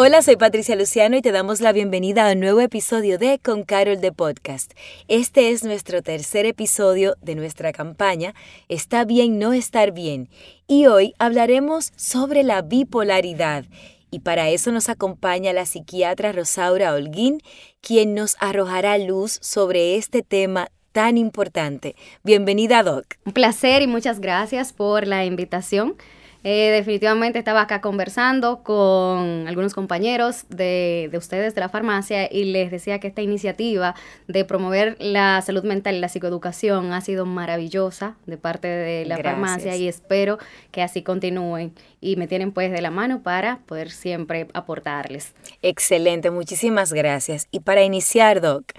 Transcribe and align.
Hola, 0.00 0.22
soy 0.22 0.36
Patricia 0.36 0.76
Luciano 0.76 1.16
y 1.16 1.22
te 1.22 1.32
damos 1.32 1.60
la 1.60 1.72
bienvenida 1.72 2.28
a 2.28 2.32
un 2.32 2.38
nuevo 2.38 2.60
episodio 2.60 3.18
de 3.18 3.40
Con 3.40 3.64
Carol 3.64 4.00
de 4.00 4.12
Podcast. 4.12 4.74
Este 5.08 5.50
es 5.50 5.64
nuestro 5.64 6.02
tercer 6.02 6.46
episodio 6.46 7.16
de 7.20 7.34
nuestra 7.34 7.72
campaña 7.72 8.32
Está 8.68 9.04
bien 9.04 9.40
no 9.40 9.52
estar 9.52 9.90
bien 9.90 10.28
y 10.68 10.86
hoy 10.86 11.14
hablaremos 11.18 11.90
sobre 11.96 12.44
la 12.44 12.62
bipolaridad. 12.62 13.64
Y 14.12 14.20
para 14.20 14.50
eso 14.50 14.70
nos 14.70 14.88
acompaña 14.88 15.52
la 15.52 15.66
psiquiatra 15.66 16.30
Rosaura 16.30 16.94
Holguín, 16.94 17.40
quien 17.80 18.14
nos 18.14 18.36
arrojará 18.38 18.98
luz 18.98 19.40
sobre 19.42 19.96
este 19.96 20.22
tema 20.22 20.68
tan 20.92 21.18
importante. 21.18 21.96
Bienvenida, 22.22 22.84
Doc. 22.84 23.16
Un 23.24 23.32
placer 23.32 23.82
y 23.82 23.88
muchas 23.88 24.20
gracias 24.20 24.72
por 24.72 25.08
la 25.08 25.24
invitación. 25.24 25.96
Eh, 26.44 26.70
definitivamente 26.70 27.38
estaba 27.40 27.62
acá 27.62 27.80
conversando 27.80 28.62
con 28.62 29.48
algunos 29.48 29.74
compañeros 29.74 30.44
de, 30.48 31.10
ustedes 31.14 31.54
de 31.54 31.60
la 31.60 31.68
farmacia 31.68 32.32
y 32.32 32.44
les 32.44 32.70
decía 32.70 33.00
que 33.00 33.08
esta 33.08 33.22
iniciativa 33.22 33.96
de 34.28 34.44
promover 34.44 34.96
la 35.00 35.42
salud 35.42 35.64
mental 35.64 35.96
y 35.96 35.98
la 35.98 36.08
psicoeducación 36.08 36.92
ha 36.92 37.00
sido 37.00 37.26
maravillosa 37.26 38.16
de 38.26 38.36
parte 38.36 38.68
de 38.68 39.04
la 39.04 39.18
farmacia 39.18 39.74
y 39.76 39.88
espero 39.88 40.38
que 40.70 40.82
así 40.82 41.02
continúen 41.02 41.72
y 42.00 42.14
me 42.14 42.28
tienen 42.28 42.52
pues 42.52 42.70
de 42.70 42.82
la 42.82 42.92
mano 42.92 43.22
para 43.22 43.58
poder 43.66 43.90
siempre 43.90 44.46
aportarles. 44.54 45.34
Excelente, 45.60 46.30
muchísimas 46.30 46.92
gracias. 46.92 47.48
Y 47.50 47.60
para 47.60 47.82
iniciar, 47.82 48.40
Doc, 48.40 48.72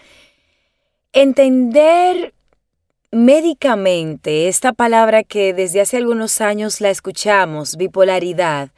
entender 1.11 2.33
Médicamente, 3.11 4.47
esta 4.47 4.71
palabra 4.71 5.23
que 5.23 5.51
desde 5.55 5.81
hace 5.81 5.97
algunos 5.97 6.41
años 6.41 6.79
la 6.79 6.91
escuchamos, 6.91 7.75
bipolaridad, 7.75 8.69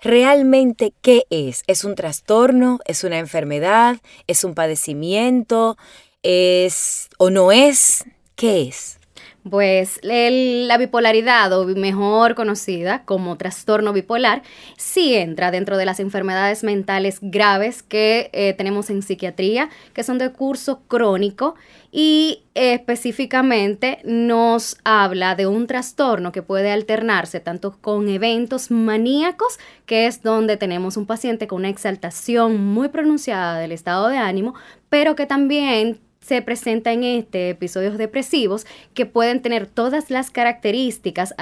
¿realmente 0.00 0.92
qué 1.02 1.24
es? 1.28 1.64
¿Es 1.66 1.82
un 1.82 1.96
trastorno? 1.96 2.78
¿Es 2.84 3.02
una 3.02 3.18
enfermedad? 3.18 3.96
¿Es 4.28 4.44
un 4.44 4.54
padecimiento? 4.54 5.76
¿Es 6.22 7.08
o 7.18 7.30
no 7.30 7.50
es? 7.50 8.04
¿Qué 8.36 8.62
es? 8.62 9.00
Pues 9.50 10.00
la 10.02 10.78
bipolaridad, 10.78 11.52
o 11.52 11.66
mejor 11.66 12.34
conocida 12.34 13.04
como 13.04 13.36
trastorno 13.36 13.92
bipolar, 13.92 14.42
sí 14.78 15.14
entra 15.14 15.50
dentro 15.50 15.76
de 15.76 15.84
las 15.84 16.00
enfermedades 16.00 16.64
mentales 16.64 17.18
graves 17.20 17.82
que 17.82 18.30
eh, 18.32 18.54
tenemos 18.54 18.88
en 18.88 19.02
psiquiatría, 19.02 19.68
que 19.92 20.02
son 20.02 20.16
de 20.16 20.32
curso 20.32 20.80
crónico 20.88 21.56
y 21.92 22.44
específicamente 22.54 23.98
nos 24.04 24.78
habla 24.82 25.34
de 25.34 25.46
un 25.46 25.66
trastorno 25.66 26.32
que 26.32 26.40
puede 26.40 26.72
alternarse 26.72 27.38
tanto 27.38 27.76
con 27.82 28.08
eventos 28.08 28.70
maníacos, 28.70 29.58
que 29.84 30.06
es 30.06 30.22
donde 30.22 30.56
tenemos 30.56 30.96
un 30.96 31.04
paciente 31.04 31.46
con 31.46 31.58
una 31.58 31.68
exaltación 31.68 32.64
muy 32.64 32.88
pronunciada 32.88 33.58
del 33.58 33.72
estado 33.72 34.08
de 34.08 34.16
ánimo, 34.16 34.54
pero 34.88 35.14
que 35.14 35.26
también 35.26 36.00
se 36.24 36.40
presenta 36.40 36.92
en 36.92 37.04
este 37.04 37.50
episodios 37.50 37.98
depresivos 37.98 38.66
que 38.94 39.04
pueden 39.04 39.42
tener 39.42 39.66
todas 39.66 40.10
las 40.10 40.30
características, 40.30 41.34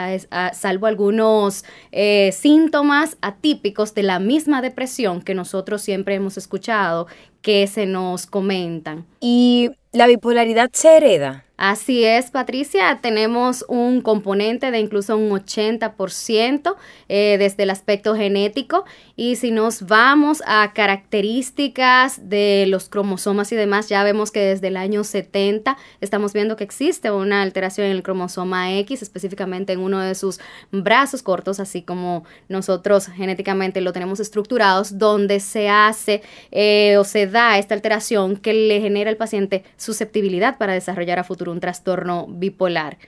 salvo 0.52 0.86
algunos 0.86 1.64
eh, 1.92 2.32
síntomas 2.32 3.16
atípicos 3.20 3.94
de 3.94 4.02
la 4.02 4.18
misma 4.18 4.60
depresión 4.60 5.22
que 5.22 5.34
nosotros 5.34 5.82
siempre 5.82 6.16
hemos 6.16 6.36
escuchado 6.36 7.06
que 7.42 7.66
se 7.68 7.86
nos 7.86 8.26
comentan. 8.26 9.06
¿Y 9.20 9.70
la 9.92 10.06
bipolaridad 10.06 10.70
se 10.72 10.96
hereda? 10.96 11.44
Así 11.64 12.04
es, 12.04 12.32
Patricia, 12.32 12.98
tenemos 13.00 13.64
un 13.68 14.00
componente 14.00 14.72
de 14.72 14.80
incluso 14.80 15.16
un 15.16 15.30
80% 15.30 16.74
eh, 17.08 17.36
desde 17.38 17.62
el 17.62 17.70
aspecto 17.70 18.16
genético. 18.16 18.84
Y 19.14 19.36
si 19.36 19.52
nos 19.52 19.82
vamos 19.86 20.42
a 20.44 20.72
características 20.72 22.28
de 22.28 22.64
los 22.66 22.88
cromosomas 22.88 23.52
y 23.52 23.54
demás, 23.54 23.88
ya 23.88 24.02
vemos 24.02 24.32
que 24.32 24.40
desde 24.40 24.66
el 24.66 24.76
año 24.76 25.04
70 25.04 25.76
estamos 26.00 26.32
viendo 26.32 26.56
que 26.56 26.64
existe 26.64 27.12
una 27.12 27.42
alteración 27.42 27.86
en 27.86 27.92
el 27.92 28.02
cromosoma 28.02 28.76
X, 28.78 29.00
específicamente 29.00 29.72
en 29.72 29.78
uno 29.78 30.00
de 30.00 30.16
sus 30.16 30.40
brazos 30.72 31.22
cortos, 31.22 31.60
así 31.60 31.82
como 31.82 32.24
nosotros 32.48 33.06
genéticamente 33.06 33.80
lo 33.82 33.92
tenemos 33.92 34.18
estructurados, 34.18 34.98
donde 34.98 35.38
se 35.38 35.68
hace 35.68 36.22
eh, 36.50 36.96
o 36.98 37.04
se 37.04 37.28
da 37.28 37.56
esta 37.56 37.76
alteración 37.76 38.34
que 38.34 38.52
le 38.52 38.80
genera 38.80 39.10
al 39.10 39.16
paciente 39.16 39.62
susceptibilidad 39.76 40.58
para 40.58 40.72
desarrollar 40.72 41.20
a 41.20 41.22
futuro 41.22 41.51
un 41.52 41.60
trastorno 41.60 42.26
bipolar. 42.28 42.98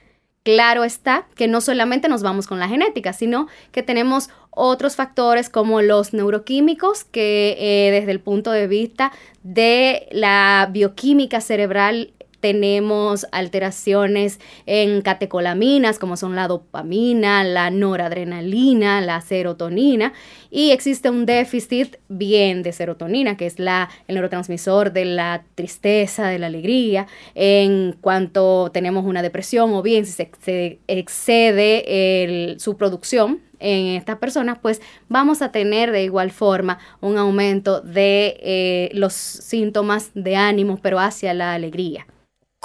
Claro 0.44 0.84
está 0.84 1.26
que 1.36 1.48
no 1.48 1.60
solamente 1.60 2.08
nos 2.08 2.22
vamos 2.22 2.46
con 2.46 2.58
la 2.60 2.68
genética, 2.68 3.12
sino 3.12 3.48
que 3.72 3.82
tenemos 3.82 4.28
otros 4.50 4.94
factores 4.94 5.50
como 5.50 5.82
los 5.82 6.12
neuroquímicos 6.12 7.04
que 7.04 7.56
eh, 7.58 7.90
desde 7.90 8.12
el 8.12 8.20
punto 8.20 8.50
de 8.52 8.66
vista 8.66 9.10
de 9.42 10.06
la 10.12 10.68
bioquímica 10.70 11.40
cerebral 11.40 12.13
tenemos 12.44 13.26
alteraciones 13.32 14.38
en 14.66 15.00
catecolaminas 15.00 15.98
como 15.98 16.18
son 16.18 16.36
la 16.36 16.46
dopamina, 16.46 17.42
la 17.42 17.70
noradrenalina, 17.70 19.00
la 19.00 19.22
serotonina 19.22 20.12
y 20.50 20.72
existe 20.72 21.08
un 21.08 21.24
déficit 21.24 21.96
bien 22.10 22.62
de 22.62 22.74
serotonina 22.74 23.38
que 23.38 23.46
es 23.46 23.58
la, 23.58 23.88
el 24.08 24.16
neurotransmisor 24.16 24.92
de 24.92 25.06
la 25.06 25.42
tristeza, 25.54 26.28
de 26.28 26.38
la 26.38 26.48
alegría 26.48 27.06
en 27.34 27.96
cuanto 27.98 28.70
tenemos 28.74 29.06
una 29.06 29.22
depresión 29.22 29.72
o 29.72 29.80
bien 29.80 30.04
si 30.04 30.12
se, 30.12 30.80
excede 30.86 32.56
su 32.58 32.76
producción 32.76 33.40
en 33.58 33.96
estas 33.96 34.18
personas, 34.18 34.58
pues 34.60 34.82
vamos 35.08 35.40
a 35.40 35.50
tener 35.50 35.92
de 35.92 36.04
igual 36.04 36.30
forma 36.30 36.78
un 37.00 37.16
aumento 37.16 37.80
de 37.80 38.36
eh, 38.42 38.90
los 38.92 39.14
síntomas 39.14 40.10
de 40.12 40.36
ánimo, 40.36 40.78
pero 40.82 40.98
hacia 40.98 41.32
la 41.32 41.54
alegría. 41.54 42.06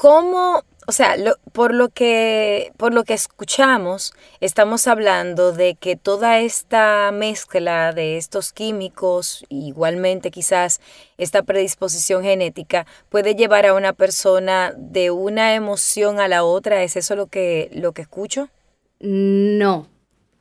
¿Cómo, 0.02 0.64
o 0.88 0.94
sea, 0.94 1.18
por, 1.52 1.74
lo 1.74 1.90
que, 1.90 2.72
por 2.78 2.94
lo 2.94 3.04
que 3.04 3.14
escuchamos, 3.14 4.14
estamos 4.40 4.88
hablando 4.88 5.52
de 5.52 5.76
que 5.76 5.98
toda 5.98 6.40
esta 6.40 7.12
mezcla 7.12 7.92
de 7.92 8.16
estos 8.16 8.54
químicos, 8.54 9.44
igualmente 9.50 10.32
quizás 10.32 10.80
esta 11.18 11.44
predisposición 11.44 12.24
genética, 12.24 12.86
puede 13.10 13.36
llevar 13.36 13.66
a 13.66 13.74
una 13.74 13.92
persona 13.92 14.74
de 14.78 15.12
una 15.12 15.54
emoción 15.54 16.22
a 16.22 16.30
la 16.30 16.46
otra. 16.46 16.82
¿Es 16.82 16.96
eso 16.96 17.18
lo 17.18 17.28
que, 17.28 17.70
lo 17.74 17.92
que 17.92 18.04
escucho? 18.04 18.48
No, 19.02 19.90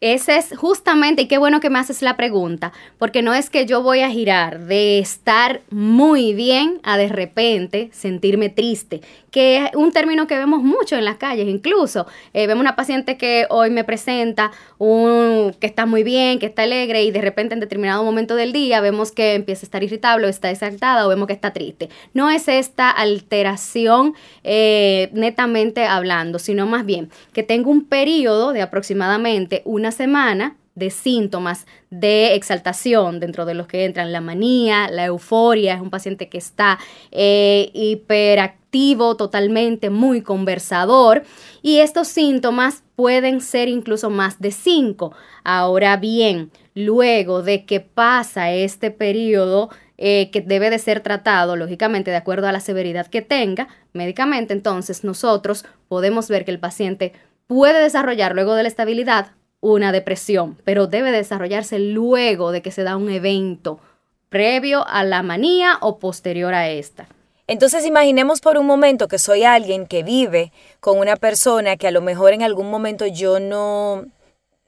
ese 0.00 0.36
es 0.36 0.56
justamente, 0.56 1.22
y 1.22 1.26
qué 1.26 1.38
bueno 1.38 1.58
que 1.58 1.70
me 1.70 1.78
haces 1.80 2.02
la 2.02 2.16
pregunta, 2.16 2.72
porque 2.98 3.20
no 3.20 3.34
es 3.34 3.50
que 3.50 3.66
yo 3.66 3.82
voy 3.82 4.00
a 4.00 4.10
girar 4.10 4.60
de 4.60 5.00
estar 5.00 5.62
muy 5.70 6.34
bien 6.34 6.80
a 6.84 6.96
de 6.96 7.08
repente 7.08 7.90
sentirme 7.92 8.48
triste, 8.48 9.00
que 9.32 9.56
es 9.56 9.70
un 9.74 9.92
término 9.92 10.26
que 10.26 10.36
vemos 10.36 10.62
mucho 10.62 10.96
en 10.96 11.04
las 11.04 11.16
calles, 11.16 11.48
incluso 11.48 12.06
eh, 12.32 12.46
vemos 12.46 12.62
una 12.62 12.76
paciente 12.76 13.16
que 13.16 13.46
hoy 13.50 13.70
me 13.70 13.84
presenta 13.84 14.52
un, 14.78 15.54
que 15.58 15.66
está 15.66 15.84
muy 15.84 16.02
bien, 16.02 16.38
que 16.38 16.46
está 16.46 16.62
alegre 16.62 17.02
y 17.02 17.10
de 17.10 17.20
repente 17.20 17.54
en 17.54 17.60
determinado 17.60 18.04
momento 18.04 18.36
del 18.36 18.52
día 18.52 18.80
vemos 18.80 19.10
que 19.10 19.34
empieza 19.34 19.62
a 19.62 19.66
estar 19.66 19.82
irritable 19.82 20.26
o 20.26 20.30
está 20.30 20.50
exaltada 20.50 21.06
o 21.06 21.08
vemos 21.08 21.26
que 21.26 21.32
está 21.32 21.52
triste. 21.52 21.88
No 22.14 22.30
es 22.30 22.48
esta 22.48 22.90
alteración 22.90 24.14
eh, 24.44 25.10
netamente 25.12 25.84
hablando, 25.86 26.38
sino 26.38 26.66
más 26.66 26.86
bien 26.86 27.10
que 27.32 27.42
tengo 27.42 27.70
un 27.70 27.84
periodo 27.84 28.52
de 28.52 28.62
aproximadamente 28.62 29.62
una 29.64 29.87
semana 29.92 30.56
de 30.78 30.90
síntomas 30.90 31.66
de 31.90 32.34
exaltación 32.34 33.20
dentro 33.20 33.44
de 33.44 33.54
los 33.54 33.66
que 33.66 33.84
entran 33.84 34.12
la 34.12 34.20
manía, 34.20 34.88
la 34.88 35.06
euforia, 35.06 35.74
es 35.74 35.80
un 35.80 35.90
paciente 35.90 36.28
que 36.28 36.38
está 36.38 36.78
eh, 37.10 37.70
hiperactivo 37.74 39.16
totalmente, 39.16 39.90
muy 39.90 40.22
conversador 40.22 41.24
y 41.62 41.78
estos 41.78 42.08
síntomas 42.08 42.84
pueden 42.94 43.40
ser 43.40 43.68
incluso 43.68 44.08
más 44.10 44.40
de 44.40 44.52
cinco. 44.52 45.14
Ahora 45.42 45.96
bien, 45.96 46.50
luego 46.74 47.42
de 47.42 47.64
que 47.64 47.80
pasa 47.80 48.52
este 48.52 48.90
periodo 48.90 49.70
eh, 49.96 50.30
que 50.30 50.42
debe 50.42 50.70
de 50.70 50.78
ser 50.78 51.00
tratado, 51.00 51.56
lógicamente, 51.56 52.12
de 52.12 52.16
acuerdo 52.16 52.46
a 52.46 52.52
la 52.52 52.60
severidad 52.60 53.08
que 53.08 53.20
tenga 53.20 53.66
médicamente, 53.92 54.52
entonces 54.52 55.02
nosotros 55.02 55.64
podemos 55.88 56.28
ver 56.28 56.44
que 56.44 56.52
el 56.52 56.60
paciente 56.60 57.12
puede 57.48 57.82
desarrollar 57.82 58.34
luego 58.34 58.54
de 58.54 58.62
la 58.62 58.68
estabilidad 58.68 59.32
una 59.60 59.92
depresión, 59.92 60.56
pero 60.64 60.86
debe 60.86 61.10
desarrollarse 61.10 61.78
luego 61.78 62.52
de 62.52 62.62
que 62.62 62.70
se 62.70 62.82
da 62.82 62.96
un 62.96 63.10
evento 63.10 63.80
previo 64.28 64.86
a 64.86 65.04
la 65.04 65.22
manía 65.22 65.78
o 65.80 65.98
posterior 65.98 66.54
a 66.54 66.68
esta. 66.68 67.08
Entonces 67.46 67.86
imaginemos 67.86 68.40
por 68.40 68.58
un 68.58 68.66
momento 68.66 69.08
que 69.08 69.18
soy 69.18 69.44
alguien 69.44 69.86
que 69.86 70.02
vive 70.02 70.52
con 70.80 70.98
una 70.98 71.16
persona 71.16 71.76
que 71.76 71.88
a 71.88 71.90
lo 71.90 72.02
mejor 72.02 72.34
en 72.34 72.42
algún 72.42 72.70
momento 72.70 73.06
yo 73.06 73.40
no, 73.40 74.04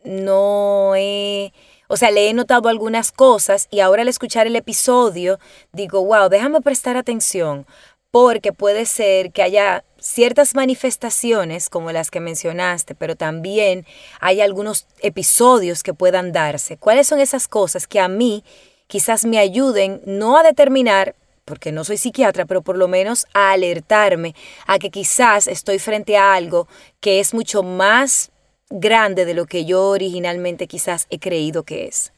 no 0.02 0.94
he 0.96 1.52
o 1.92 1.96
sea, 1.96 2.12
le 2.12 2.30
he 2.30 2.34
notado 2.34 2.68
algunas 2.68 3.10
cosas 3.10 3.66
y 3.68 3.80
ahora 3.80 4.02
al 4.02 4.08
escuchar 4.08 4.46
el 4.46 4.54
episodio 4.54 5.40
digo, 5.72 6.04
wow, 6.04 6.28
déjame 6.28 6.60
prestar 6.60 6.96
atención 6.96 7.66
porque 8.12 8.52
puede 8.52 8.86
ser 8.86 9.32
que 9.32 9.42
haya 9.42 9.84
ciertas 10.00 10.54
manifestaciones 10.54 11.68
como 11.68 11.92
las 11.92 12.10
que 12.10 12.20
mencionaste, 12.20 12.94
pero 12.94 13.16
también 13.16 13.86
hay 14.20 14.40
algunos 14.40 14.86
episodios 15.00 15.82
que 15.82 15.94
puedan 15.94 16.32
darse. 16.32 16.76
¿Cuáles 16.76 17.06
son 17.06 17.20
esas 17.20 17.46
cosas 17.48 17.86
que 17.86 18.00
a 18.00 18.08
mí 18.08 18.44
quizás 18.86 19.24
me 19.24 19.38
ayuden 19.38 20.02
no 20.04 20.36
a 20.36 20.42
determinar, 20.42 21.14
porque 21.44 21.72
no 21.72 21.84
soy 21.84 21.96
psiquiatra, 21.96 22.44
pero 22.44 22.62
por 22.62 22.76
lo 22.76 22.88
menos 22.88 23.26
a 23.34 23.52
alertarme 23.52 24.34
a 24.66 24.78
que 24.78 24.90
quizás 24.90 25.46
estoy 25.46 25.78
frente 25.78 26.16
a 26.16 26.34
algo 26.34 26.68
que 27.00 27.20
es 27.20 27.32
mucho 27.34 27.62
más 27.62 28.30
grande 28.68 29.24
de 29.24 29.34
lo 29.34 29.46
que 29.46 29.64
yo 29.64 29.88
originalmente 29.88 30.66
quizás 30.66 31.06
he 31.10 31.18
creído 31.18 31.62
que 31.62 31.86
es? 31.86 32.12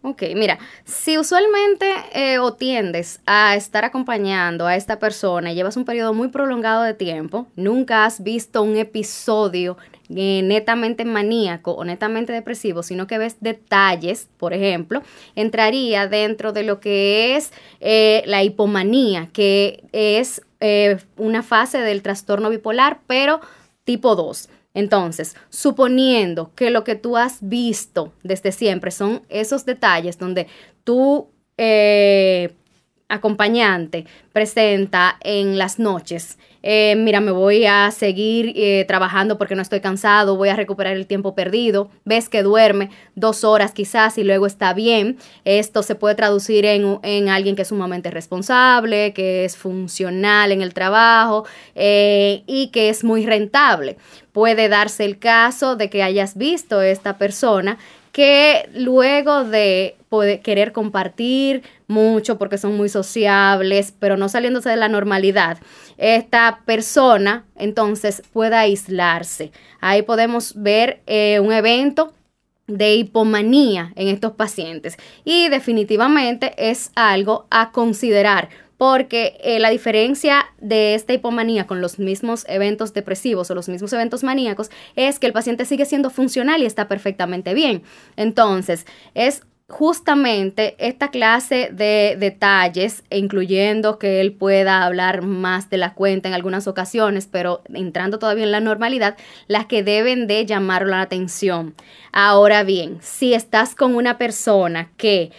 Ok, 0.00 0.22
mira, 0.36 0.58
si 0.84 1.18
usualmente 1.18 1.92
eh, 2.12 2.38
o 2.38 2.54
tiendes 2.54 3.20
a 3.26 3.56
estar 3.56 3.84
acompañando 3.84 4.64
a 4.66 4.76
esta 4.76 5.00
persona 5.00 5.50
y 5.50 5.56
llevas 5.56 5.76
un 5.76 5.84
periodo 5.84 6.14
muy 6.14 6.28
prolongado 6.28 6.84
de 6.84 6.94
tiempo, 6.94 7.48
nunca 7.56 8.04
has 8.04 8.22
visto 8.22 8.62
un 8.62 8.76
episodio 8.76 9.76
eh, 10.14 10.42
netamente 10.44 11.04
maníaco 11.04 11.72
o 11.72 11.84
netamente 11.84 12.32
depresivo, 12.32 12.84
sino 12.84 13.08
que 13.08 13.18
ves 13.18 13.38
detalles, 13.40 14.28
por 14.36 14.52
ejemplo, 14.52 15.02
entraría 15.34 16.06
dentro 16.06 16.52
de 16.52 16.62
lo 16.62 16.78
que 16.78 17.34
es 17.36 17.52
eh, 17.80 18.22
la 18.26 18.44
hipomanía, 18.44 19.28
que 19.32 19.82
es 19.92 20.42
una 21.16 21.44
fase 21.44 21.78
del 21.78 22.02
trastorno 22.02 22.50
bipolar, 22.50 23.00
pero 23.06 23.40
tipo 23.84 24.16
2. 24.16 24.48
Entonces, 24.74 25.36
suponiendo 25.48 26.52
que 26.54 26.70
lo 26.70 26.84
que 26.84 26.94
tú 26.94 27.16
has 27.16 27.38
visto 27.40 28.12
desde 28.22 28.52
siempre 28.52 28.90
son 28.90 29.22
esos 29.28 29.64
detalles 29.64 30.18
donde 30.18 30.46
tú, 30.84 31.30
eh, 31.56 32.54
acompañante, 33.08 34.06
presenta 34.32 35.16
en 35.22 35.58
las 35.58 35.78
noches 35.78 36.38
eh, 36.62 36.94
mira, 36.96 37.20
me 37.20 37.30
voy 37.30 37.66
a 37.66 37.90
seguir 37.90 38.52
eh, 38.56 38.84
trabajando 38.88 39.38
porque 39.38 39.54
no 39.54 39.62
estoy 39.62 39.80
cansado, 39.80 40.36
voy 40.36 40.48
a 40.48 40.56
recuperar 40.56 40.96
el 40.96 41.06
tiempo 41.06 41.34
perdido, 41.34 41.90
ves 42.04 42.28
que 42.28 42.42
duerme 42.42 42.90
dos 43.14 43.44
horas 43.44 43.72
quizás 43.72 44.18
y 44.18 44.24
luego 44.24 44.46
está 44.46 44.74
bien, 44.74 45.18
esto 45.44 45.82
se 45.82 45.94
puede 45.94 46.14
traducir 46.14 46.64
en, 46.64 46.98
en 47.02 47.28
alguien 47.28 47.56
que 47.56 47.62
es 47.62 47.68
sumamente 47.68 48.10
responsable, 48.10 49.12
que 49.12 49.44
es 49.44 49.56
funcional 49.56 50.52
en 50.52 50.62
el 50.62 50.74
trabajo 50.74 51.46
eh, 51.74 52.42
y 52.46 52.68
que 52.68 52.88
es 52.88 53.04
muy 53.04 53.24
rentable. 53.24 53.96
Puede 54.32 54.68
darse 54.68 55.04
el 55.04 55.18
caso 55.18 55.76
de 55.76 55.90
que 55.90 56.02
hayas 56.02 56.36
visto 56.36 56.80
esta 56.82 57.18
persona 57.18 57.78
que 58.18 58.68
luego 58.74 59.44
de 59.44 59.94
querer 60.42 60.72
compartir 60.72 61.62
mucho 61.86 62.36
porque 62.36 62.58
son 62.58 62.76
muy 62.76 62.88
sociables, 62.88 63.94
pero 63.96 64.16
no 64.16 64.28
saliéndose 64.28 64.70
de 64.70 64.76
la 64.76 64.88
normalidad, 64.88 65.58
esta 65.98 66.62
persona 66.64 67.44
entonces 67.54 68.24
pueda 68.32 68.58
aislarse. 68.58 69.52
Ahí 69.80 70.02
podemos 70.02 70.60
ver 70.60 71.00
eh, 71.06 71.38
un 71.38 71.52
evento 71.52 72.12
de 72.66 72.96
hipomanía 72.96 73.92
en 73.94 74.08
estos 74.08 74.32
pacientes 74.32 74.96
y 75.24 75.48
definitivamente 75.48 76.54
es 76.58 76.90
algo 76.96 77.46
a 77.52 77.70
considerar 77.70 78.48
porque 78.78 79.36
eh, 79.42 79.58
la 79.58 79.70
diferencia 79.70 80.46
de 80.58 80.94
esta 80.94 81.12
hipomanía 81.12 81.66
con 81.66 81.82
los 81.82 81.98
mismos 81.98 82.46
eventos 82.48 82.94
depresivos 82.94 83.50
o 83.50 83.54
los 83.54 83.68
mismos 83.68 83.92
eventos 83.92 84.22
maníacos 84.22 84.70
es 84.96 85.18
que 85.18 85.26
el 85.26 85.32
paciente 85.32 85.66
sigue 85.66 85.84
siendo 85.84 86.08
funcional 86.10 86.62
y 86.62 86.66
está 86.66 86.88
perfectamente 86.88 87.52
bien. 87.52 87.82
Entonces, 88.16 88.86
es 89.14 89.42
justamente 89.68 90.76
esta 90.78 91.10
clase 91.10 91.68
de 91.70 92.16
detalles, 92.18 93.04
incluyendo 93.10 93.98
que 93.98 94.20
él 94.22 94.32
pueda 94.32 94.84
hablar 94.84 95.20
más 95.20 95.68
de 95.68 95.76
la 95.76 95.92
cuenta 95.92 96.28
en 96.28 96.34
algunas 96.34 96.66
ocasiones, 96.66 97.28
pero 97.30 97.62
entrando 97.74 98.18
todavía 98.18 98.44
en 98.44 98.50
la 98.50 98.60
normalidad, 98.60 99.16
las 99.46 99.66
que 99.66 99.82
deben 99.82 100.26
de 100.26 100.46
llamar 100.46 100.86
la 100.86 101.02
atención. 101.02 101.74
Ahora 102.12 102.62
bien, 102.62 102.98
si 103.02 103.34
estás 103.34 103.74
con 103.74 103.94
una 103.94 104.16
persona 104.16 104.90
que 104.96 105.32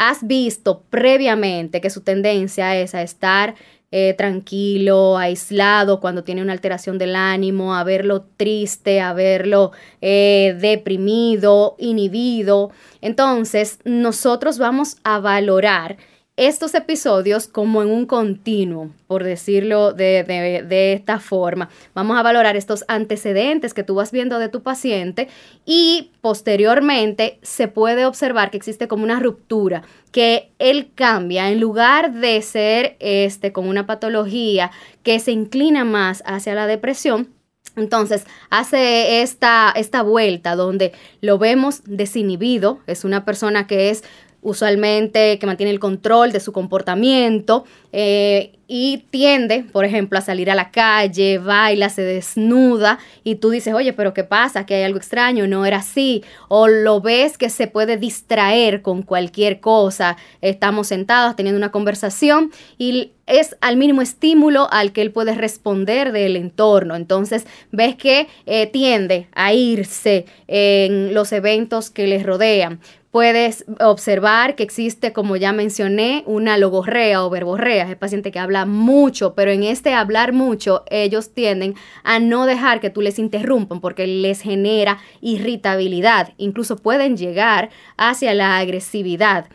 has 0.00 0.26
visto 0.26 0.82
previamente 0.88 1.82
que 1.82 1.90
su 1.90 2.00
tendencia 2.00 2.74
es 2.74 2.94
a 2.94 3.02
estar 3.02 3.54
eh, 3.90 4.14
tranquilo, 4.16 5.18
aislado, 5.18 6.00
cuando 6.00 6.24
tiene 6.24 6.40
una 6.40 6.54
alteración 6.54 6.96
del 6.96 7.14
ánimo, 7.14 7.74
a 7.74 7.84
verlo 7.84 8.24
triste, 8.38 9.02
a 9.02 9.12
verlo 9.12 9.72
eh, 10.00 10.56
deprimido, 10.58 11.76
inhibido. 11.78 12.70
Entonces, 13.02 13.78
nosotros 13.84 14.56
vamos 14.56 14.96
a 15.04 15.18
valorar 15.18 15.98
estos 16.36 16.74
episodios 16.74 17.48
como 17.48 17.82
en 17.82 17.90
un 17.90 18.06
continuo, 18.06 18.90
por 19.06 19.24
decirlo 19.24 19.92
de, 19.92 20.94
esta 20.94 21.18
forma. 21.20 21.68
Vamos 21.94 22.18
a 22.18 22.22
valorar 22.22 22.56
estos 22.56 22.84
antecedentes 22.88 23.74
que 23.74 23.82
tú 23.82 23.96
vas 23.96 24.10
viendo 24.10 24.38
de 24.38 24.48
tu 24.48 24.62
paciente 24.62 25.28
y 25.66 26.12
posteriormente 26.20 27.38
se 27.42 27.68
puede 27.68 28.06
observar 28.06 28.50
que 28.50 28.56
existe 28.56 28.88
como 28.88 29.04
una 29.04 29.20
ruptura, 29.20 29.82
que 30.12 30.50
él 30.58 30.90
cambia 30.94 31.50
en 31.50 31.60
lugar 31.60 32.12
de 32.12 32.40
ser 32.42 32.96
este 33.00 33.52
con 33.52 33.68
una 33.68 33.86
patología 33.86 34.70
que 35.02 35.18
se 35.20 35.32
inclina 35.32 35.84
más 35.84 36.22
hacia 36.24 36.54
la 36.54 36.66
depresión, 36.66 37.28
entonces 37.76 38.24
hace 38.50 39.22
esta, 39.22 39.72
esta 39.76 40.02
vuelta 40.02 40.56
donde 40.56 40.92
lo 41.20 41.38
vemos 41.38 41.82
desinhibido, 41.84 42.80
es 42.86 43.04
una 43.04 43.24
persona 43.24 43.66
que 43.66 43.90
es 43.90 44.02
usualmente 44.42 45.38
que 45.38 45.46
mantiene 45.46 45.70
el 45.70 45.80
control 45.80 46.32
de 46.32 46.40
su 46.40 46.52
comportamiento 46.52 47.64
eh, 47.92 48.52
y 48.72 48.98
tiende, 49.10 49.64
por 49.72 49.84
ejemplo, 49.84 50.16
a 50.16 50.22
salir 50.22 50.48
a 50.48 50.54
la 50.54 50.70
calle, 50.70 51.38
baila, 51.38 51.88
se 51.88 52.02
desnuda 52.02 53.00
y 53.24 53.34
tú 53.34 53.50
dices, 53.50 53.74
oye, 53.74 53.92
pero 53.92 54.14
¿qué 54.14 54.22
pasa? 54.22 54.64
Que 54.64 54.76
hay 54.76 54.82
algo 54.84 54.98
extraño, 54.98 55.48
no 55.48 55.66
era 55.66 55.78
así. 55.78 56.22
O 56.46 56.68
lo 56.68 57.00
ves 57.00 57.36
que 57.36 57.50
se 57.50 57.66
puede 57.66 57.96
distraer 57.96 58.80
con 58.80 59.02
cualquier 59.02 59.58
cosa. 59.58 60.16
Estamos 60.40 60.86
sentados 60.86 61.34
teniendo 61.34 61.58
una 61.58 61.72
conversación 61.72 62.52
y 62.78 63.10
es 63.26 63.56
al 63.60 63.76
mínimo 63.76 64.02
estímulo 64.02 64.68
al 64.70 64.92
que 64.92 65.02
él 65.02 65.10
puede 65.10 65.34
responder 65.34 66.12
del 66.12 66.36
entorno. 66.36 66.94
Entonces 66.94 67.46
ves 67.72 67.96
que 67.96 68.28
eh, 68.46 68.68
tiende 68.68 69.26
a 69.32 69.52
irse 69.52 70.26
en 70.46 71.12
los 71.12 71.32
eventos 71.32 71.90
que 71.90 72.06
les 72.06 72.24
rodean. 72.24 72.78
Puedes 73.10 73.64
observar 73.80 74.54
que 74.54 74.62
existe, 74.62 75.12
como 75.12 75.34
ya 75.34 75.52
mencioné, 75.52 76.22
una 76.26 76.56
logorrea 76.58 77.24
o 77.24 77.30
verborrea, 77.30 77.82
es 77.82 77.90
el 77.90 77.96
paciente 77.96 78.30
que 78.30 78.38
habla 78.38 78.66
mucho, 78.66 79.34
pero 79.34 79.50
en 79.50 79.64
este 79.64 79.94
hablar 79.94 80.32
mucho 80.32 80.84
ellos 80.88 81.34
tienden 81.34 81.74
a 82.04 82.20
no 82.20 82.46
dejar 82.46 82.78
que 82.78 82.88
tú 82.88 83.02
les 83.02 83.18
interrumpan 83.18 83.80
porque 83.80 84.06
les 84.06 84.42
genera 84.42 84.98
irritabilidad, 85.20 86.34
incluso 86.36 86.76
pueden 86.76 87.16
llegar 87.16 87.70
hacia 87.96 88.32
la 88.32 88.58
agresividad 88.58 89.46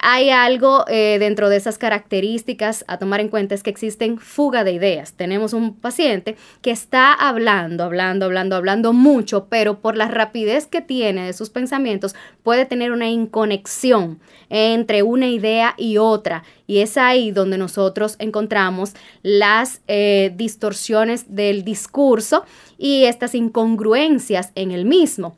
hay 0.00 0.30
algo 0.30 0.84
eh, 0.88 1.18
dentro 1.18 1.48
de 1.48 1.56
esas 1.56 1.78
características 1.78 2.84
a 2.88 2.98
tomar 2.98 3.20
en 3.20 3.28
cuenta 3.28 3.54
es 3.54 3.62
que 3.62 3.70
existen 3.70 4.18
fuga 4.18 4.64
de 4.64 4.72
ideas. 4.72 5.14
Tenemos 5.14 5.52
un 5.52 5.74
paciente 5.74 6.36
que 6.62 6.70
está 6.70 7.12
hablando, 7.12 7.84
hablando, 7.84 8.26
hablando, 8.26 8.56
hablando 8.56 8.92
mucho, 8.92 9.46
pero 9.48 9.80
por 9.80 9.96
la 9.96 10.08
rapidez 10.08 10.66
que 10.66 10.80
tiene 10.80 11.26
de 11.26 11.32
sus 11.32 11.50
pensamientos 11.50 12.14
puede 12.42 12.66
tener 12.66 12.92
una 12.92 13.08
inconexión 13.08 14.20
entre 14.48 15.02
una 15.02 15.28
idea 15.28 15.74
y 15.76 15.98
otra. 15.98 16.44
Y 16.66 16.78
es 16.78 16.96
ahí 16.96 17.30
donde 17.30 17.58
nosotros 17.58 18.16
encontramos 18.18 18.94
las 19.22 19.80
eh, 19.88 20.32
distorsiones 20.36 21.34
del 21.34 21.64
discurso 21.64 22.44
y 22.78 23.04
estas 23.04 23.34
incongruencias 23.34 24.52
en 24.54 24.70
el 24.70 24.84
mismo. 24.84 25.36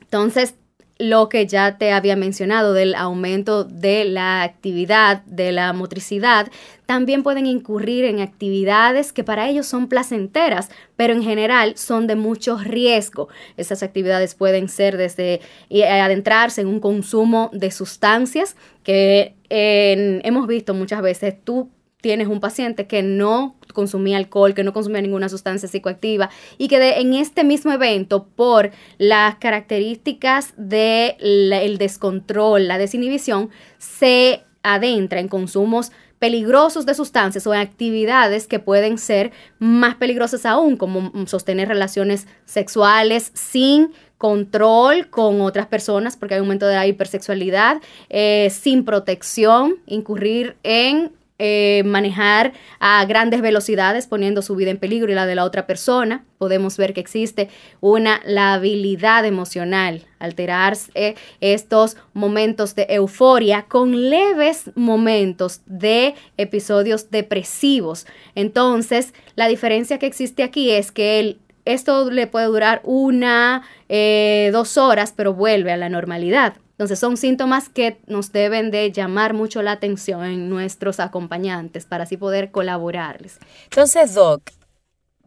Entonces, 0.00 0.54
lo 0.98 1.28
que 1.28 1.46
ya 1.46 1.76
te 1.76 1.92
había 1.92 2.16
mencionado 2.16 2.72
del 2.72 2.94
aumento 2.94 3.64
de 3.64 4.04
la 4.04 4.42
actividad, 4.42 5.22
de 5.24 5.52
la 5.52 5.72
motricidad, 5.72 6.48
también 6.86 7.22
pueden 7.22 7.46
incurrir 7.46 8.04
en 8.04 8.20
actividades 8.20 9.12
que 9.12 9.24
para 9.24 9.48
ellos 9.48 9.66
son 9.66 9.88
placenteras, 9.88 10.70
pero 10.96 11.12
en 11.12 11.22
general 11.22 11.76
son 11.76 12.06
de 12.06 12.16
mucho 12.16 12.58
riesgo. 12.58 13.28
Esas 13.56 13.82
actividades 13.82 14.34
pueden 14.34 14.68
ser 14.68 14.96
desde 14.96 15.40
eh, 15.68 15.84
adentrarse 15.84 16.62
en 16.62 16.68
un 16.68 16.80
consumo 16.80 17.50
de 17.52 17.70
sustancias 17.70 18.56
que 18.82 19.34
hemos 19.48 20.46
visto 20.46 20.74
muchas 20.74 21.02
veces, 21.02 21.34
tú 21.44 21.70
tienes 22.00 22.28
un 22.28 22.40
paciente 22.40 22.86
que 22.86 23.02
no 23.02 23.56
consumía 23.74 24.16
alcohol, 24.16 24.54
que 24.54 24.64
no 24.64 24.72
consumía 24.72 25.02
ninguna 25.02 25.28
sustancia 25.28 25.68
psicoactiva 25.68 26.30
y 26.56 26.68
que 26.68 27.00
en 27.00 27.14
este 27.14 27.42
mismo 27.42 27.72
evento, 27.72 28.28
por 28.28 28.70
las 28.98 29.36
características 29.36 30.54
del 30.56 31.78
descontrol, 31.78 32.68
la 32.68 32.78
desinhibición, 32.78 33.50
se 33.78 34.44
adentra 34.62 35.20
en 35.20 35.28
consumos 35.28 35.92
peligrosos 36.18 36.86
de 36.86 36.94
sustancias 36.94 37.46
o 37.46 37.54
en 37.54 37.60
actividades 37.60 38.46
que 38.46 38.58
pueden 38.58 38.98
ser 38.98 39.32
más 39.58 39.96
peligrosas 39.96 40.46
aún, 40.46 40.76
como 40.76 41.12
sostener 41.26 41.68
relaciones 41.68 42.26
sexuales 42.44 43.32
sin 43.34 43.92
control 44.16 45.10
con 45.10 45.40
otras 45.42 45.66
personas, 45.66 46.16
porque 46.16 46.34
hay 46.34 46.40
un 46.40 46.46
momento 46.46 46.66
de 46.66 46.76
la 46.76 46.86
hipersexualidad, 46.86 47.82
eh, 48.08 48.48
sin 48.50 48.84
protección, 48.84 49.76
incurrir 49.86 50.56
en 50.62 51.12
eh, 51.38 51.82
manejar 51.84 52.52
a 52.80 53.04
grandes 53.04 53.42
velocidades 53.42 54.06
poniendo 54.06 54.42
su 54.42 54.56
vida 54.56 54.70
en 54.70 54.78
peligro 54.78 55.12
y 55.12 55.14
la 55.14 55.26
de 55.26 55.34
la 55.34 55.44
otra 55.44 55.66
persona. 55.66 56.24
Podemos 56.38 56.76
ver 56.76 56.94
que 56.94 57.00
existe 57.00 57.48
una 57.80 58.20
labilidad 58.24 59.24
emocional, 59.24 60.06
alterarse 60.18 61.16
estos 61.40 61.96
momentos 62.14 62.74
de 62.74 62.86
euforia 62.90 63.66
con 63.68 64.10
leves 64.10 64.70
momentos 64.74 65.60
de 65.66 66.14
episodios 66.36 67.10
depresivos. 67.10 68.06
Entonces, 68.34 69.14
la 69.34 69.48
diferencia 69.48 69.98
que 69.98 70.06
existe 70.06 70.42
aquí 70.42 70.70
es 70.70 70.92
que 70.92 71.38
esto 71.66 72.10
le 72.10 72.26
puede 72.28 72.46
durar 72.46 72.80
una, 72.84 73.62
eh, 73.88 74.50
dos 74.52 74.78
horas, 74.78 75.12
pero 75.14 75.34
vuelve 75.34 75.72
a 75.72 75.76
la 75.76 75.88
normalidad. 75.88 76.56
Entonces 76.76 76.98
son 76.98 77.16
síntomas 77.16 77.70
que 77.70 77.98
nos 78.06 78.32
deben 78.32 78.70
de 78.70 78.92
llamar 78.92 79.32
mucho 79.32 79.62
la 79.62 79.72
atención 79.72 80.24
en 80.26 80.50
nuestros 80.50 81.00
acompañantes 81.00 81.86
para 81.86 82.04
así 82.04 82.18
poder 82.18 82.50
colaborarles. 82.50 83.38
Entonces, 83.64 84.12
Doc, 84.12 84.50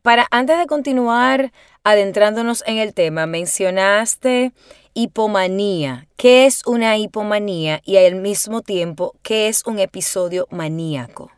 para 0.03 0.27
antes 0.29 0.59
de 0.59 0.67
continuar 0.67 1.51
adentrándonos 1.83 2.63
en 2.67 2.77
el 2.77 2.93
tema, 2.93 3.25
mencionaste 3.25 4.53
hipomanía. 4.93 6.07
¿Qué 6.17 6.45
es 6.45 6.65
una 6.67 6.97
hipomanía 6.97 7.81
y 7.83 7.97
al 7.97 8.15
mismo 8.15 8.61
tiempo 8.61 9.15
qué 9.23 9.47
es 9.47 9.63
un 9.65 9.79
episodio 9.79 10.47
maníaco? 10.51 11.31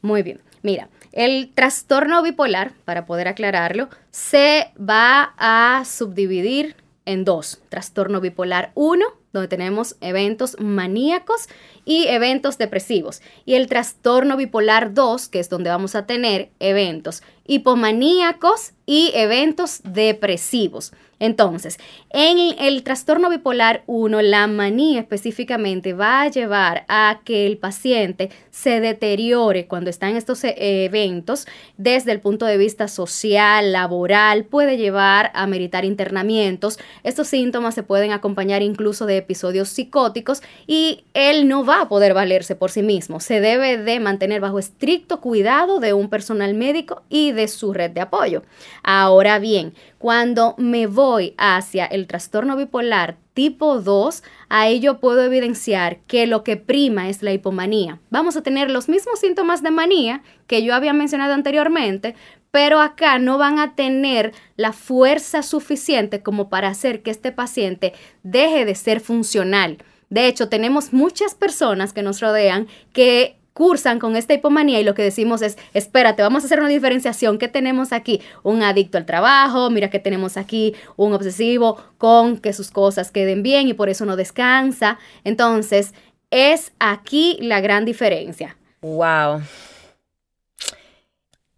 Muy 0.00 0.22
bien. 0.22 0.40
Mira, 0.62 0.88
el 1.10 1.52
trastorno 1.54 2.22
bipolar, 2.22 2.72
para 2.84 3.04
poder 3.04 3.26
aclararlo, 3.26 3.88
se 4.12 4.70
va 4.78 5.34
a 5.38 5.84
subdividir 5.84 6.76
en 7.04 7.24
dos. 7.24 7.60
Trastorno 7.68 8.20
bipolar 8.20 8.70
1 8.74 9.19
donde 9.32 9.48
tenemos 9.48 9.96
eventos 10.00 10.56
maníacos 10.60 11.48
y 11.84 12.06
eventos 12.06 12.58
depresivos. 12.58 13.22
Y 13.44 13.54
el 13.54 13.68
trastorno 13.68 14.36
bipolar 14.36 14.94
2, 14.94 15.28
que 15.28 15.40
es 15.40 15.48
donde 15.48 15.70
vamos 15.70 15.94
a 15.94 16.06
tener 16.06 16.50
eventos 16.60 17.22
hipomaníacos 17.46 18.72
y 18.86 19.10
eventos 19.14 19.80
depresivos. 19.82 20.92
Entonces, 21.20 21.78
en 22.08 22.38
el 22.58 22.82
trastorno 22.82 23.28
bipolar 23.28 23.82
1, 23.86 24.22
la 24.22 24.46
manía 24.46 25.00
específicamente 25.00 25.92
va 25.92 26.22
a 26.22 26.28
llevar 26.28 26.86
a 26.88 27.20
que 27.24 27.46
el 27.46 27.58
paciente 27.58 28.30
se 28.50 28.80
deteriore 28.80 29.66
cuando 29.66 29.90
está 29.90 30.08
en 30.08 30.16
estos 30.16 30.42
eh, 30.44 30.54
eventos 30.56 31.46
desde 31.76 32.12
el 32.12 32.20
punto 32.20 32.46
de 32.46 32.56
vista 32.56 32.88
social, 32.88 33.70
laboral, 33.70 34.44
puede 34.44 34.78
llevar 34.78 35.30
a 35.34 35.46
meritar 35.46 35.84
internamientos. 35.84 36.78
Estos 37.04 37.28
síntomas 37.28 37.74
se 37.74 37.82
pueden 37.82 38.12
acompañar 38.12 38.62
incluso 38.62 39.04
de 39.04 39.18
episodios 39.18 39.68
psicóticos 39.68 40.42
y 40.66 41.04
él 41.12 41.48
no 41.48 41.66
va 41.66 41.79
a 41.80 41.88
poder 41.88 42.14
valerse 42.14 42.54
por 42.54 42.70
sí 42.70 42.82
mismo. 42.82 43.20
Se 43.20 43.40
debe 43.40 43.78
de 43.78 44.00
mantener 44.00 44.40
bajo 44.40 44.58
estricto 44.58 45.20
cuidado 45.20 45.80
de 45.80 45.92
un 45.92 46.08
personal 46.08 46.54
médico 46.54 47.02
y 47.08 47.32
de 47.32 47.48
su 47.48 47.72
red 47.72 47.90
de 47.90 48.00
apoyo. 48.00 48.42
Ahora 48.82 49.38
bien, 49.38 49.74
cuando 49.98 50.54
me 50.58 50.86
voy 50.86 51.34
hacia 51.38 51.86
el 51.86 52.06
trastorno 52.06 52.56
bipolar 52.56 53.16
tipo 53.34 53.80
2, 53.80 54.22
a 54.48 54.68
ello 54.68 55.00
puedo 55.00 55.22
evidenciar 55.22 55.98
que 56.06 56.26
lo 56.26 56.44
que 56.44 56.56
prima 56.56 57.08
es 57.08 57.22
la 57.22 57.32
hipomanía. 57.32 58.00
Vamos 58.10 58.36
a 58.36 58.42
tener 58.42 58.70
los 58.70 58.88
mismos 58.88 59.20
síntomas 59.20 59.62
de 59.62 59.70
manía 59.70 60.22
que 60.46 60.62
yo 60.62 60.74
había 60.74 60.92
mencionado 60.92 61.34
anteriormente, 61.34 62.14
pero 62.50 62.80
acá 62.80 63.18
no 63.18 63.38
van 63.38 63.58
a 63.58 63.74
tener 63.74 64.32
la 64.56 64.72
fuerza 64.72 65.42
suficiente 65.42 66.22
como 66.22 66.48
para 66.48 66.68
hacer 66.68 67.02
que 67.02 67.10
este 67.10 67.32
paciente 67.32 67.92
deje 68.22 68.64
de 68.64 68.74
ser 68.74 69.00
funcional. 69.00 69.78
De 70.10 70.26
hecho, 70.26 70.48
tenemos 70.48 70.92
muchas 70.92 71.34
personas 71.34 71.92
que 71.92 72.02
nos 72.02 72.20
rodean 72.20 72.66
que 72.92 73.36
cursan 73.52 73.98
con 73.98 74.16
esta 74.16 74.34
hipomanía 74.34 74.80
y 74.80 74.84
lo 74.84 74.94
que 74.94 75.02
decimos 75.02 75.42
es, 75.42 75.56
espérate, 75.74 76.22
vamos 76.22 76.42
a 76.42 76.46
hacer 76.46 76.60
una 76.60 76.68
diferenciación. 76.68 77.38
¿Qué 77.38 77.48
tenemos 77.48 77.92
aquí? 77.92 78.20
Un 78.42 78.62
adicto 78.62 78.98
al 78.98 79.06
trabajo, 79.06 79.70
mira 79.70 79.90
que 79.90 79.98
tenemos 79.98 80.36
aquí 80.36 80.74
un 80.96 81.12
obsesivo 81.12 81.80
con 81.98 82.38
que 82.38 82.52
sus 82.52 82.70
cosas 82.70 83.10
queden 83.10 83.42
bien 83.42 83.68
y 83.68 83.74
por 83.74 83.88
eso 83.88 84.04
no 84.04 84.16
descansa. 84.16 84.98
Entonces, 85.24 85.94
es 86.30 86.72
aquí 86.78 87.38
la 87.40 87.60
gran 87.60 87.84
diferencia. 87.84 88.56
Wow. 88.82 89.42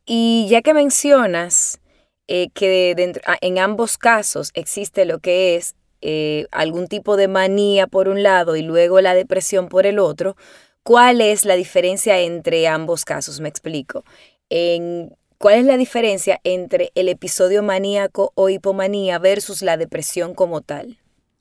Y 0.04 0.46
ya 0.50 0.62
que 0.62 0.74
mencionas 0.74 1.80
eh, 2.26 2.48
que 2.52 2.94
dentro, 2.96 3.22
ah, 3.26 3.36
en 3.40 3.58
ambos 3.58 3.96
casos 3.96 4.50
existe 4.54 5.04
lo 5.04 5.20
que 5.20 5.56
es 5.56 5.74
eh, 6.02 6.46
algún 6.50 6.88
tipo 6.88 7.16
de 7.16 7.28
manía 7.28 7.86
por 7.86 8.08
un 8.08 8.22
lado 8.22 8.56
y 8.56 8.62
luego 8.62 9.00
la 9.00 9.14
depresión 9.14 9.68
por 9.68 9.86
el 9.86 9.98
otro, 9.98 10.36
¿Cuál 10.82 11.20
es 11.20 11.44
la 11.44 11.54
diferencia 11.54 12.18
entre 12.18 12.66
ambos 12.66 13.04
casos? 13.04 13.38
Me 13.38 13.48
explico. 13.48 14.04
En, 14.50 15.14
¿Cuál 15.38 15.54
es 15.56 15.64
la 15.64 15.76
diferencia 15.76 16.40
entre 16.42 16.90
el 16.96 17.08
episodio 17.08 17.62
maníaco 17.62 18.32
o 18.34 18.48
hipomanía 18.48 19.18
versus 19.18 19.62
la 19.62 19.76
depresión 19.76 20.34
como 20.34 20.60
tal? 20.60 20.98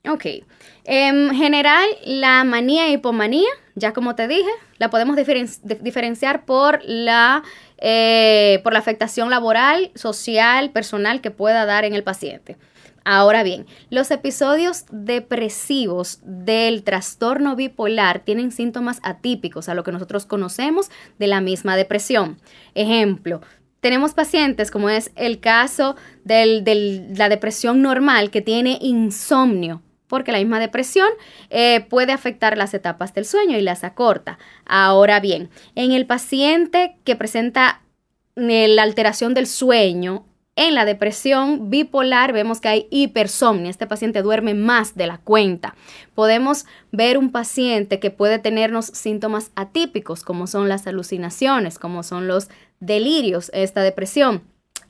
Ok. 0.08 0.26
En 0.84 1.34
general, 1.34 1.88
la 2.04 2.44
manía 2.44 2.86
e 2.86 2.92
hipomanía, 2.92 3.50
ya 3.74 3.92
como 3.92 4.14
te 4.14 4.28
dije, 4.28 4.50
la 4.78 4.90
podemos 4.90 5.16
diferenciar 5.16 6.44
por 6.44 6.80
la, 6.84 7.42
eh, 7.78 8.60
por 8.62 8.72
la 8.72 8.78
afectación 8.78 9.28
laboral, 9.30 9.90
social, 9.96 10.70
personal 10.70 11.20
que 11.20 11.32
pueda 11.32 11.66
dar 11.66 11.84
en 11.84 11.94
el 11.94 12.04
paciente. 12.04 12.56
Ahora 13.04 13.42
bien, 13.42 13.66
los 13.90 14.10
episodios 14.10 14.84
depresivos 14.90 16.20
del 16.22 16.84
trastorno 16.84 17.56
bipolar 17.56 18.20
tienen 18.20 18.52
síntomas 18.52 19.00
atípicos 19.02 19.68
a 19.68 19.74
lo 19.74 19.84
que 19.84 19.92
nosotros 19.92 20.26
conocemos 20.26 20.90
de 21.18 21.26
la 21.26 21.40
misma 21.40 21.76
depresión. 21.76 22.38
Ejemplo, 22.74 23.40
tenemos 23.80 24.14
pacientes, 24.14 24.70
como 24.70 24.88
es 24.90 25.10
el 25.16 25.40
caso 25.40 25.96
de 26.22 27.10
la 27.16 27.28
depresión 27.28 27.82
normal, 27.82 28.30
que 28.30 28.40
tiene 28.40 28.78
insomnio, 28.80 29.82
porque 30.06 30.30
la 30.30 30.38
misma 30.38 30.60
depresión 30.60 31.08
eh, 31.50 31.80
puede 31.80 32.12
afectar 32.12 32.56
las 32.56 32.74
etapas 32.74 33.12
del 33.12 33.24
sueño 33.24 33.58
y 33.58 33.62
las 33.62 33.82
acorta. 33.82 34.38
Ahora 34.66 35.18
bien, 35.18 35.50
en 35.74 35.90
el 35.90 36.06
paciente 36.06 36.96
que 37.02 37.16
presenta 37.16 37.82
eh, 38.36 38.68
la 38.68 38.84
alteración 38.84 39.34
del 39.34 39.48
sueño 39.48 40.26
en 40.54 40.74
la 40.74 40.84
depresión 40.84 41.70
bipolar 41.70 42.32
vemos 42.32 42.60
que 42.60 42.68
hay 42.68 42.86
hipersomnia. 42.90 43.70
Este 43.70 43.86
paciente 43.86 44.22
duerme 44.22 44.54
más 44.54 44.94
de 44.94 45.06
la 45.06 45.18
cuenta. 45.18 45.74
Podemos 46.14 46.66
ver 46.90 47.16
un 47.16 47.32
paciente 47.32 47.98
que 47.98 48.10
puede 48.10 48.38
tenernos 48.38 48.86
síntomas 48.86 49.50
atípicos 49.56 50.22
como 50.22 50.46
son 50.46 50.68
las 50.68 50.86
alucinaciones, 50.86 51.78
como 51.78 52.02
son 52.02 52.28
los 52.28 52.48
delirios, 52.80 53.50
esta 53.54 53.82
depresión. 53.82 54.42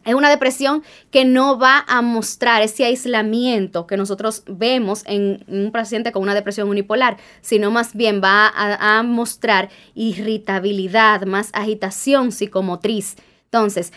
Es 0.04 0.14
una 0.14 0.30
depresión 0.30 0.82
que 1.12 1.24
no 1.24 1.60
va 1.60 1.84
a 1.86 2.02
mostrar 2.02 2.60
ese 2.62 2.84
aislamiento 2.84 3.86
que 3.86 3.96
nosotros 3.96 4.42
vemos 4.48 5.04
en 5.06 5.44
un 5.46 5.70
paciente 5.70 6.10
con 6.10 6.24
una 6.24 6.34
depresión 6.34 6.68
unipolar, 6.68 7.18
sino 7.40 7.70
más 7.70 7.94
bien 7.94 8.20
va 8.20 8.48
a, 8.48 8.98
a 8.98 9.04
mostrar 9.04 9.68
irritabilidad, 9.94 11.24
más 11.26 11.50
agitación 11.52 12.32
psicomotriz. 12.32 13.14
Entonces, 13.44 13.92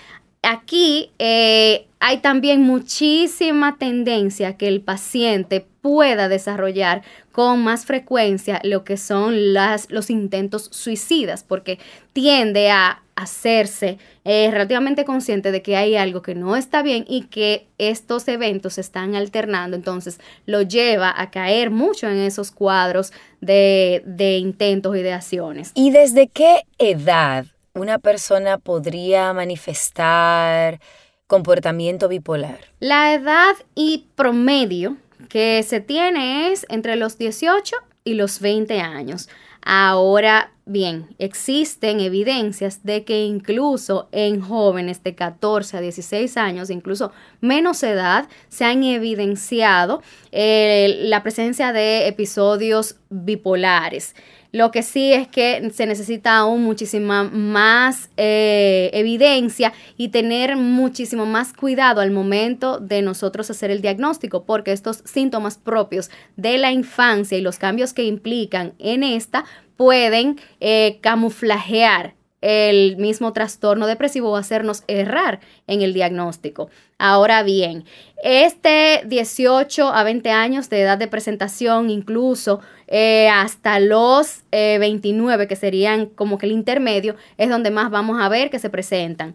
aquí 0.45 1.11
eh, 1.19 1.87
hay 1.99 2.19
también 2.19 2.61
muchísima 2.61 3.77
tendencia 3.77 4.57
que 4.57 4.67
el 4.67 4.81
paciente 4.81 5.65
pueda 5.81 6.29
desarrollar 6.29 7.03
con 7.31 7.63
más 7.63 7.85
frecuencia 7.85 8.59
lo 8.63 8.83
que 8.83 8.97
son 8.97 9.53
los 9.53 10.09
intentos 10.09 10.69
suicidas, 10.71 11.43
porque 11.43 11.79
tiende 12.13 12.71
a 12.71 13.01
hacerse 13.15 13.97
eh, 14.23 14.49
relativamente 14.51 15.05
consciente 15.05 15.51
de 15.51 15.61
que 15.61 15.77
hay 15.77 15.95
algo 15.95 16.21
que 16.21 16.35
no 16.35 16.55
está 16.55 16.81
bien 16.81 17.05
y 17.07 17.23
que 17.23 17.67
estos 17.77 18.27
eventos 18.27 18.73
se 18.73 18.81
están 18.81 19.15
alternando, 19.15 19.75
entonces 19.75 20.19
lo 20.45 20.61
lleva 20.61 21.13
a 21.15 21.31
caer 21.31 21.71
mucho 21.71 22.07
en 22.07 22.17
esos 22.17 22.51
cuadros 22.51 23.13
de, 23.41 24.03
de 24.05 24.37
intentos 24.37 24.95
y 24.97 25.01
de 25.01 25.13
acciones. 25.13 25.71
¿Y 25.75 25.91
desde 25.91 26.27
qué 26.27 26.63
edad 26.77 27.45
una 27.75 27.99
persona 27.99 28.57
podría 28.57 29.33
manifestar 29.33 30.79
comportamiento 31.27 32.07
bipolar? 32.07 32.59
La 32.79 33.13
edad 33.13 33.55
y 33.75 34.07
promedio 34.15 34.97
que 35.29 35.61
se 35.63 35.81
tiene 35.81 36.51
es 36.51 36.65
entre 36.69 36.95
los 36.95 37.17
18 37.17 37.75
y 38.03 38.13
los 38.13 38.39
20 38.39 38.79
años. 38.79 39.29
Ahora, 39.67 40.51
bien, 40.65 41.15
existen 41.17 41.99
evidencias 41.99 42.83
de 42.83 43.03
que 43.03 43.25
incluso 43.25 44.09
en 44.11 44.39
jóvenes 44.39 45.01
de 45.03 45.15
14 45.15 45.77
a 45.77 45.81
16 45.81 46.37
años, 46.37 46.69
incluso 46.69 47.11
menos 47.41 47.81
edad, 47.81 48.29
se 48.47 48.63
han 48.63 48.83
evidenciado 48.83 50.03
eh, 50.31 50.99
la 51.05 51.23
presencia 51.23 51.73
de 51.73 52.07
episodios 52.07 52.97
bipolares. 53.09 54.15
Lo 54.55 54.71
que 54.71 54.83
sí 54.83 55.11
es 55.11 55.27
que 55.27 55.69
se 55.73 55.85
necesita 55.85 56.37
aún 56.37 56.63
muchísima 56.63 57.25
más 57.25 58.09
eh, 58.15 58.89
evidencia 58.93 59.73
y 59.97 60.07
tener 60.07 60.55
muchísimo 60.55 61.25
más 61.25 61.51
cuidado 61.51 61.99
al 61.99 62.11
momento 62.11 62.79
de 62.79 63.01
nosotros 63.01 63.49
hacer 63.49 63.69
el 63.69 63.81
diagnóstico, 63.81 64.45
porque 64.45 64.71
estos 64.71 65.01
síntomas 65.03 65.57
propios 65.57 66.09
de 66.37 66.57
la 66.57 66.71
infancia 66.71 67.37
y 67.37 67.41
los 67.41 67.59
cambios 67.59 67.91
que 67.91 68.05
implican 68.05 68.75
en 68.79 69.03
esta 69.03 69.43
pueden 69.75 70.39
eh, 70.61 70.99
camuflajear 71.01 72.15
el 72.45 72.97
mismo 72.97 73.33
trastorno 73.33 73.87
depresivo 73.87 74.29
o 74.29 74.35
hacernos 74.35 74.83
errar 74.87 75.39
en 75.65 75.81
el 75.81 75.95
diagnóstico. 75.95 76.69
Ahora 76.99 77.41
bien, 77.41 77.85
este 78.23 79.01
18 79.07 79.87
a 79.87 80.03
20 80.03 80.29
años 80.29 80.69
de 80.69 80.81
edad 80.81 80.99
de 80.99 81.07
presentación, 81.07 81.89
incluso 81.89 82.61
eh, 82.87 83.29
hasta 83.29 83.79
los 83.79 84.43
29, 84.51 85.43
eh, 85.43 85.47
que 85.47 85.55
serían 85.55 86.05
como 86.05 86.37
que 86.37 86.45
el 86.45 86.51
intermedio, 86.51 87.15
es 87.39 87.49
donde 87.49 87.71
más 87.71 87.89
vamos 87.89 88.21
a 88.21 88.29
ver 88.29 88.51
que 88.51 88.59
se 88.59 88.69
presentan 88.69 89.33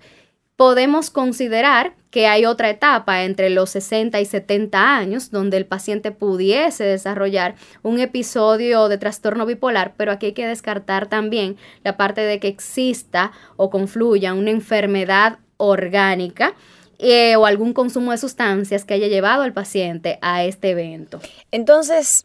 podemos 0.60 1.08
considerar 1.08 1.94
que 2.10 2.26
hay 2.26 2.44
otra 2.44 2.68
etapa 2.68 3.22
entre 3.24 3.48
los 3.48 3.70
60 3.70 4.20
y 4.20 4.26
70 4.26 4.94
años 4.94 5.30
donde 5.30 5.56
el 5.56 5.64
paciente 5.64 6.10
pudiese 6.10 6.84
desarrollar 6.84 7.54
un 7.82 7.98
episodio 7.98 8.88
de 8.88 8.98
trastorno 8.98 9.46
bipolar, 9.46 9.94
pero 9.96 10.12
aquí 10.12 10.26
hay 10.26 10.32
que 10.34 10.46
descartar 10.46 11.08
también 11.08 11.56
la 11.82 11.96
parte 11.96 12.20
de 12.20 12.40
que 12.40 12.48
exista 12.48 13.32
o 13.56 13.70
confluya 13.70 14.34
una 14.34 14.50
enfermedad 14.50 15.38
orgánica. 15.56 16.52
Eh, 16.98 17.36
o 17.36 17.46
algún 17.46 17.72
consumo 17.72 18.10
de 18.10 18.18
sustancias 18.18 18.84
que 18.84 18.92
haya 18.92 19.06
llevado 19.06 19.42
al 19.42 19.54
paciente 19.54 20.18
a 20.20 20.44
este 20.44 20.72
evento. 20.72 21.18
Entonces, 21.50 22.24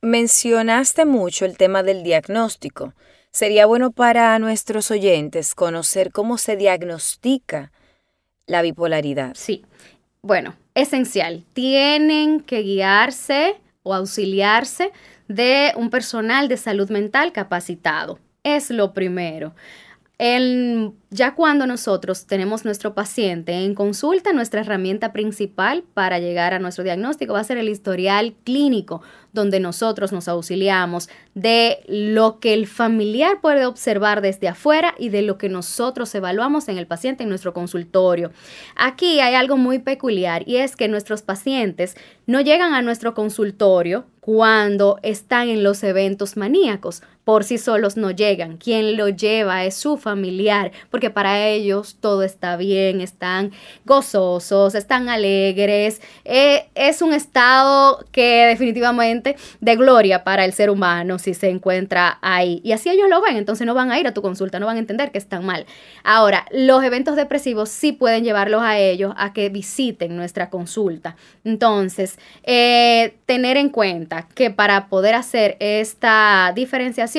mencionaste 0.00 1.04
mucho 1.04 1.44
el 1.44 1.56
tema 1.56 1.84
del 1.84 2.02
diagnóstico. 2.02 2.94
Sería 3.30 3.66
bueno 3.66 3.90
para 3.90 4.38
nuestros 4.38 4.90
oyentes 4.90 5.54
conocer 5.54 6.10
cómo 6.12 6.38
se 6.38 6.56
diagnostica 6.56 7.72
la 8.46 8.62
bipolaridad. 8.62 9.32
Sí, 9.34 9.64
bueno, 10.22 10.56
esencial. 10.74 11.44
Tienen 11.52 12.40
que 12.40 12.62
guiarse 12.62 13.56
o 13.82 13.94
auxiliarse 13.94 14.92
de 15.28 15.72
un 15.76 15.90
personal 15.90 16.48
de 16.48 16.56
salud 16.56 16.90
mental 16.90 17.32
capacitado. 17.32 18.18
Es 18.42 18.70
lo 18.70 18.94
primero. 18.94 19.54
Ya 21.10 21.34
cuando 21.36 21.66
nosotros 21.66 22.26
tenemos 22.26 22.64
nuestro 22.64 22.92
paciente 22.92 23.52
en 23.52 23.74
consulta, 23.74 24.32
nuestra 24.32 24.62
herramienta 24.62 25.12
principal 25.12 25.84
para 25.94 26.18
llegar 26.18 26.54
a 26.54 26.58
nuestro 26.58 26.82
diagnóstico 26.82 27.34
va 27.34 27.40
a 27.40 27.44
ser 27.44 27.58
el 27.58 27.68
historial 27.68 28.34
clínico, 28.42 29.00
donde 29.38 29.60
nosotros 29.60 30.12
nos 30.12 30.28
auxiliamos 30.28 31.08
de 31.34 31.78
lo 31.86 32.40
que 32.40 32.52
el 32.54 32.66
familiar 32.66 33.40
puede 33.40 33.66
observar 33.66 34.20
desde 34.20 34.48
afuera 34.48 34.94
y 34.98 35.08
de 35.08 35.22
lo 35.22 35.38
que 35.38 35.48
nosotros 35.48 36.14
evaluamos 36.14 36.68
en 36.68 36.76
el 36.76 36.86
paciente 36.86 37.22
en 37.22 37.28
nuestro 37.28 37.54
consultorio. 37.54 38.32
Aquí 38.74 39.20
hay 39.20 39.34
algo 39.34 39.56
muy 39.56 39.78
peculiar 39.78 40.42
y 40.46 40.56
es 40.56 40.74
que 40.74 40.88
nuestros 40.88 41.22
pacientes 41.22 41.96
no 42.26 42.40
llegan 42.40 42.74
a 42.74 42.82
nuestro 42.82 43.14
consultorio 43.14 44.04
cuando 44.20 44.98
están 45.02 45.48
en 45.48 45.62
los 45.62 45.82
eventos 45.84 46.36
maníacos. 46.36 47.02
Por 47.28 47.44
sí 47.44 47.58
solos 47.58 47.98
no 47.98 48.10
llegan. 48.10 48.56
Quien 48.56 48.96
lo 48.96 49.10
lleva 49.10 49.66
es 49.66 49.74
su 49.74 49.98
familiar, 49.98 50.72
porque 50.90 51.10
para 51.10 51.46
ellos 51.46 51.98
todo 52.00 52.22
está 52.22 52.56
bien, 52.56 53.02
están 53.02 53.52
gozosos, 53.84 54.74
están 54.74 55.10
alegres. 55.10 56.00
Eh, 56.24 56.70
es 56.74 57.02
un 57.02 57.12
estado 57.12 58.02
que 58.12 58.46
definitivamente 58.46 59.36
de 59.60 59.76
gloria 59.76 60.24
para 60.24 60.46
el 60.46 60.54
ser 60.54 60.70
humano 60.70 61.18
si 61.18 61.34
se 61.34 61.50
encuentra 61.50 62.18
ahí. 62.22 62.62
Y 62.64 62.72
así 62.72 62.88
ellos 62.88 63.10
lo 63.10 63.20
ven, 63.20 63.36
entonces 63.36 63.66
no 63.66 63.74
van 63.74 63.92
a 63.92 64.00
ir 64.00 64.06
a 64.06 64.14
tu 64.14 64.22
consulta, 64.22 64.58
no 64.58 64.64
van 64.64 64.76
a 64.76 64.80
entender 64.80 65.10
que 65.10 65.18
están 65.18 65.44
mal. 65.44 65.66
Ahora, 66.04 66.46
los 66.50 66.82
eventos 66.82 67.14
depresivos 67.14 67.68
sí 67.68 67.92
pueden 67.92 68.24
llevarlos 68.24 68.62
a 68.62 68.78
ellos 68.78 69.12
a 69.18 69.34
que 69.34 69.50
visiten 69.50 70.16
nuestra 70.16 70.48
consulta. 70.48 71.14
Entonces, 71.44 72.18
eh, 72.44 73.18
tener 73.26 73.58
en 73.58 73.68
cuenta 73.68 74.26
que 74.34 74.50
para 74.50 74.88
poder 74.88 75.14
hacer 75.14 75.58
esta 75.60 76.52
diferenciación, 76.54 77.17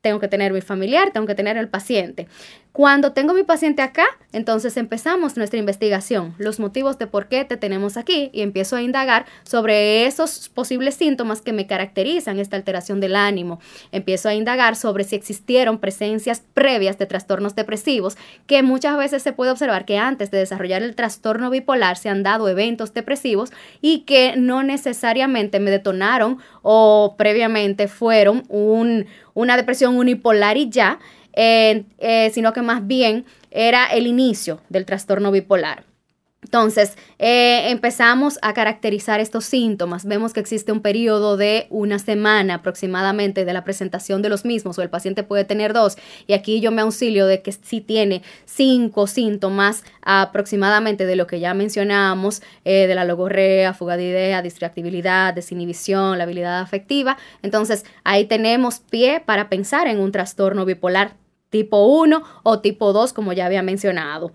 tengo 0.00 0.20
que 0.20 0.28
tener 0.28 0.52
mi 0.52 0.60
familiar, 0.60 1.10
tengo 1.12 1.26
que 1.26 1.34
tener 1.34 1.56
el 1.56 1.68
paciente. 1.68 2.28
Cuando 2.76 3.12
tengo 3.12 3.32
mi 3.32 3.42
paciente 3.42 3.80
acá, 3.80 4.04
entonces 4.34 4.76
empezamos 4.76 5.38
nuestra 5.38 5.58
investigación, 5.58 6.34
los 6.36 6.60
motivos 6.60 6.98
de 6.98 7.06
por 7.06 7.26
qué 7.26 7.46
te 7.46 7.56
tenemos 7.56 7.96
aquí 7.96 8.28
y 8.34 8.42
empiezo 8.42 8.76
a 8.76 8.82
indagar 8.82 9.24
sobre 9.44 10.04
esos 10.04 10.50
posibles 10.50 10.94
síntomas 10.94 11.40
que 11.40 11.54
me 11.54 11.66
caracterizan 11.66 12.38
esta 12.38 12.54
alteración 12.56 13.00
del 13.00 13.16
ánimo. 13.16 13.60
Empiezo 13.92 14.28
a 14.28 14.34
indagar 14.34 14.76
sobre 14.76 15.04
si 15.04 15.16
existieron 15.16 15.78
presencias 15.78 16.42
previas 16.52 16.98
de 16.98 17.06
trastornos 17.06 17.54
depresivos, 17.54 18.18
que 18.46 18.62
muchas 18.62 18.98
veces 18.98 19.22
se 19.22 19.32
puede 19.32 19.52
observar 19.52 19.86
que 19.86 19.96
antes 19.96 20.30
de 20.30 20.36
desarrollar 20.36 20.82
el 20.82 20.94
trastorno 20.94 21.48
bipolar 21.48 21.96
se 21.96 22.10
han 22.10 22.22
dado 22.22 22.46
eventos 22.46 22.92
depresivos 22.92 23.52
y 23.80 24.00
que 24.00 24.34
no 24.36 24.62
necesariamente 24.62 25.60
me 25.60 25.70
detonaron 25.70 26.40
o 26.60 27.14
previamente 27.16 27.88
fueron 27.88 28.42
una 28.50 29.56
depresión 29.56 29.96
unipolar 29.96 30.58
y 30.58 30.68
ya, 30.68 30.98
eh, 31.36 32.30
sino 32.32 32.52
que 32.52 32.62
más 32.62 32.86
bien 32.86 33.24
era 33.50 33.86
el 33.86 34.06
inicio 34.06 34.60
del 34.68 34.84
trastorno 34.84 35.30
bipolar. 35.30 35.84
Entonces, 36.46 36.96
eh, 37.18 37.70
empezamos 37.70 38.38
a 38.40 38.54
caracterizar 38.54 39.18
estos 39.18 39.46
síntomas. 39.46 40.04
Vemos 40.04 40.32
que 40.32 40.38
existe 40.38 40.70
un 40.70 40.80
periodo 40.80 41.36
de 41.36 41.66
una 41.70 41.98
semana 41.98 42.54
aproximadamente 42.54 43.44
de 43.44 43.52
la 43.52 43.64
presentación 43.64 44.22
de 44.22 44.28
los 44.28 44.44
mismos, 44.44 44.78
o 44.78 44.82
el 44.82 44.88
paciente 44.88 45.24
puede 45.24 45.44
tener 45.44 45.72
dos. 45.72 45.96
Y 46.28 46.34
aquí 46.34 46.60
yo 46.60 46.70
me 46.70 46.82
auxilio 46.82 47.26
de 47.26 47.42
que 47.42 47.50
si 47.50 47.80
tiene 47.80 48.22
cinco 48.44 49.08
síntomas 49.08 49.82
aproximadamente 50.02 51.04
de 51.04 51.16
lo 51.16 51.26
que 51.26 51.40
ya 51.40 51.52
mencionamos, 51.52 52.42
eh, 52.64 52.86
de 52.86 52.94
la 52.94 53.04
logorrea, 53.04 53.74
fuga 53.74 53.96
de 53.96 54.04
idea, 54.04 54.40
distractibilidad, 54.40 55.34
desinhibición, 55.34 56.16
la 56.16 56.24
habilidad 56.24 56.60
afectiva. 56.60 57.18
Entonces, 57.42 57.84
ahí 58.04 58.24
tenemos 58.24 58.78
pie 58.78 59.20
para 59.24 59.48
pensar 59.48 59.88
en 59.88 59.98
un 59.98 60.12
trastorno 60.12 60.64
bipolar 60.64 61.16
tipo 61.50 61.86
1 61.86 62.22
o 62.42 62.60
tipo 62.60 62.92
2, 62.92 63.12
como 63.12 63.32
ya 63.32 63.46
había 63.46 63.62
mencionado. 63.62 64.32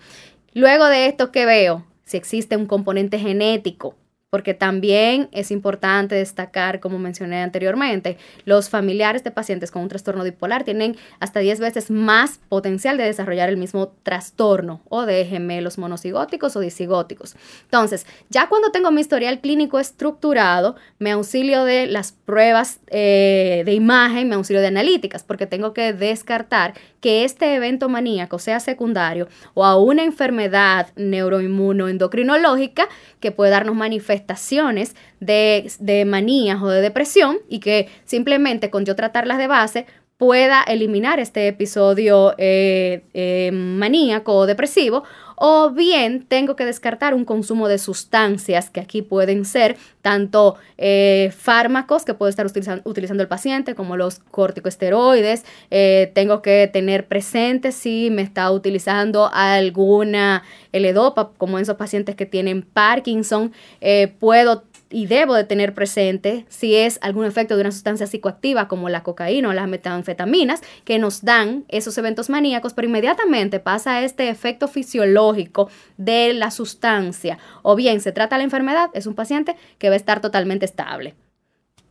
Luego 0.53 0.87
de 0.87 1.07
esto, 1.07 1.31
¿qué 1.31 1.45
veo? 1.45 1.85
Si 2.03 2.17
existe 2.17 2.57
un 2.57 2.65
componente 2.65 3.19
genético, 3.19 3.95
porque 4.31 4.53
también 4.53 5.27
es 5.33 5.51
importante 5.51 6.15
destacar, 6.15 6.79
como 6.79 6.97
mencioné 6.97 7.41
anteriormente, 7.41 8.17
los 8.45 8.69
familiares 8.69 9.25
de 9.25 9.31
pacientes 9.31 9.71
con 9.71 9.81
un 9.81 9.89
trastorno 9.89 10.23
bipolar 10.23 10.63
tienen 10.63 10.95
hasta 11.19 11.41
10 11.41 11.59
veces 11.59 11.91
más 11.91 12.39
potencial 12.47 12.95
de 12.97 13.03
desarrollar 13.03 13.49
el 13.49 13.57
mismo 13.57 13.89
trastorno 14.03 14.81
o 14.87 15.05
de 15.05 15.25
gemelos 15.25 15.77
monocigóticos 15.77 16.55
o 16.55 16.61
disigóticos. 16.61 17.35
Entonces, 17.65 18.07
ya 18.29 18.47
cuando 18.47 18.71
tengo 18.71 18.89
mi 18.89 19.01
historial 19.01 19.41
clínico 19.41 19.79
estructurado, 19.79 20.77
me 20.97 21.11
auxilio 21.11 21.65
de 21.65 21.87
las 21.87 22.13
pruebas 22.13 22.79
eh, 22.87 23.63
de 23.65 23.73
imagen, 23.73 24.29
me 24.29 24.35
auxilio 24.35 24.61
de 24.61 24.67
analíticas, 24.67 25.23
porque 25.23 25.45
tengo 25.45 25.73
que 25.73 25.91
descartar 25.91 26.73
que 27.01 27.25
este 27.25 27.55
evento 27.55 27.89
maníaco 27.89 28.39
sea 28.39 28.61
secundario 28.61 29.27
o 29.55 29.65
a 29.65 29.77
una 29.77 30.03
enfermedad 30.03 30.87
neuroinmunoendocrinológica 30.95 32.87
que 33.19 33.31
puede 33.31 33.51
darnos 33.51 33.75
manifestaciones 33.75 34.20
de, 35.19 35.71
de 35.79 36.05
manías 36.05 36.61
o 36.61 36.69
de 36.69 36.81
depresión 36.81 37.37
y 37.49 37.59
que 37.59 37.89
simplemente 38.05 38.69
con 38.69 38.85
yo 38.85 38.95
tratarlas 38.95 39.37
de 39.37 39.47
base 39.47 39.85
pueda 40.21 40.61
eliminar 40.61 41.19
este 41.19 41.47
episodio 41.47 42.35
eh, 42.37 43.01
eh, 43.15 43.49
maníaco 43.51 44.35
o 44.35 44.45
depresivo 44.45 45.03
o 45.43 45.71
bien 45.71 46.23
tengo 46.27 46.55
que 46.55 46.65
descartar 46.65 47.15
un 47.15 47.25
consumo 47.25 47.67
de 47.67 47.79
sustancias 47.79 48.69
que 48.69 48.79
aquí 48.79 49.01
pueden 49.01 49.43
ser 49.43 49.75
tanto 50.03 50.55
eh, 50.77 51.33
fármacos 51.35 52.05
que 52.05 52.13
puede 52.13 52.29
estar 52.29 52.45
utilizando, 52.45 53.23
el 53.23 53.27
paciente 53.27 53.73
como 53.73 53.97
los 53.97 54.19
corticosteroides. 54.19 55.43
tengo 56.13 56.43
que 56.43 56.69
tener 56.71 57.07
presente 57.07 57.71
si 57.71 58.11
me 58.11 58.21
está 58.21 58.51
utilizando 58.51 59.31
alguna 59.33 60.43
L-Dopa, 60.73 61.31
como 61.37 61.57
esos 61.57 61.75
pacientes 61.75 62.15
que 62.15 62.27
tienen 62.27 62.61
Parkinson. 62.61 63.51
puedo 64.19 64.63
y 64.91 65.07
debo 65.07 65.33
de 65.33 65.43
tener 65.43 65.73
presente 65.73 66.45
si 66.49 66.75
es 66.75 66.99
algún 67.01 67.25
efecto 67.25 67.55
de 67.55 67.61
una 67.61 67.71
sustancia 67.71 68.07
psicoactiva 68.07 68.67
como 68.67 68.89
la 68.89 69.03
cocaína 69.03 69.49
o 69.49 69.53
las 69.53 69.67
metanfetaminas 69.67 70.61
que 70.83 70.99
nos 70.99 71.23
dan 71.23 71.65
esos 71.69 71.97
eventos 71.97 72.29
maníacos, 72.29 72.73
pero 72.73 72.87
inmediatamente 72.87 73.59
pasa 73.59 74.03
este 74.03 74.29
efecto 74.29 74.67
fisiológico 74.67 75.69
de 75.97 76.33
la 76.33 76.51
sustancia 76.51 77.39
o 77.61 77.75
bien 77.75 78.01
se 78.01 78.11
trata 78.11 78.37
la 78.37 78.43
enfermedad, 78.43 78.89
es 78.93 79.07
un 79.07 79.15
paciente 79.15 79.55
que 79.77 79.89
va 79.89 79.93
a 79.93 79.97
estar 79.97 80.21
totalmente 80.21 80.65
estable. 80.65 81.15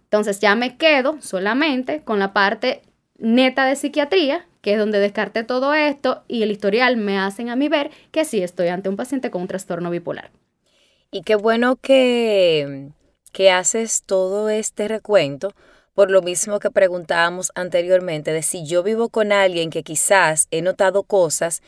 Entonces 0.04 0.40
ya 0.40 0.54
me 0.54 0.76
quedo 0.76 1.18
solamente 1.20 2.02
con 2.02 2.18
la 2.18 2.32
parte 2.32 2.82
neta 3.18 3.64
de 3.64 3.76
psiquiatría, 3.76 4.46
que 4.60 4.72
es 4.72 4.78
donde 4.78 4.98
descarté 4.98 5.44
todo 5.44 5.72
esto, 5.72 6.24
y 6.26 6.42
el 6.42 6.50
historial 6.50 6.96
me 6.96 7.18
hacen 7.18 7.48
a 7.48 7.56
mí 7.56 7.68
ver 7.68 7.90
que 8.10 8.24
sí 8.24 8.42
estoy 8.42 8.68
ante 8.68 8.88
un 8.88 8.96
paciente 8.96 9.30
con 9.30 9.42
un 9.42 9.48
trastorno 9.48 9.90
bipolar. 9.90 10.30
Y 11.12 11.22
qué 11.22 11.34
bueno 11.34 11.74
que, 11.74 12.90
que 13.32 13.50
haces 13.50 14.04
todo 14.06 14.48
este 14.48 14.86
recuento, 14.86 15.52
por 15.92 16.08
lo 16.08 16.22
mismo 16.22 16.60
que 16.60 16.70
preguntábamos 16.70 17.50
anteriormente, 17.56 18.32
de 18.32 18.42
si 18.42 18.64
yo 18.64 18.84
vivo 18.84 19.08
con 19.08 19.32
alguien 19.32 19.70
que 19.70 19.82
quizás 19.82 20.46
he 20.52 20.62
notado 20.62 21.02
cosas 21.02 21.62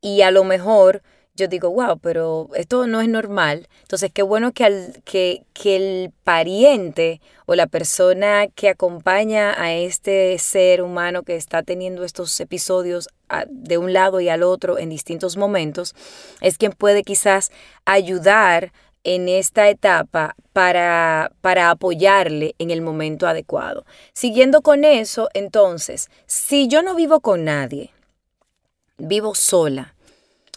y 0.00 0.22
a 0.22 0.32
lo 0.32 0.42
mejor 0.42 1.02
yo 1.38 1.46
digo, 1.46 1.70
wow, 1.70 1.98
pero 2.00 2.48
esto 2.54 2.88
no 2.88 3.00
es 3.00 3.08
normal. 3.08 3.68
Entonces, 3.82 4.10
qué 4.12 4.22
bueno 4.22 4.50
que, 4.50 4.64
al, 4.64 5.02
que, 5.04 5.44
que 5.54 5.76
el 5.76 6.12
pariente 6.24 7.20
o 7.46 7.54
la 7.54 7.68
persona 7.68 8.48
que 8.48 8.68
acompaña 8.68 9.54
a 9.56 9.72
este 9.72 10.36
ser 10.38 10.82
humano 10.82 11.22
que 11.22 11.36
está 11.36 11.62
teniendo 11.62 12.02
estos 12.02 12.38
episodios 12.40 13.08
de 13.48 13.78
un 13.78 13.92
lado 13.92 14.20
y 14.20 14.28
al 14.28 14.42
otro 14.42 14.78
en 14.78 14.90
distintos 14.90 15.36
momentos, 15.36 15.94
es 16.40 16.58
quien 16.58 16.72
puede 16.72 17.04
quizás 17.04 17.52
ayudar 17.84 18.72
en 19.14 19.26
esta 19.30 19.70
etapa 19.70 20.36
para, 20.52 21.32
para 21.40 21.70
apoyarle 21.70 22.54
en 22.58 22.70
el 22.70 22.82
momento 22.82 23.26
adecuado. 23.26 23.86
Siguiendo 24.12 24.60
con 24.60 24.84
eso, 24.84 25.30
entonces, 25.32 26.10
si 26.26 26.68
yo 26.68 26.82
no 26.82 26.94
vivo 26.94 27.20
con 27.20 27.42
nadie, 27.42 27.90
vivo 28.98 29.34
sola, 29.34 29.94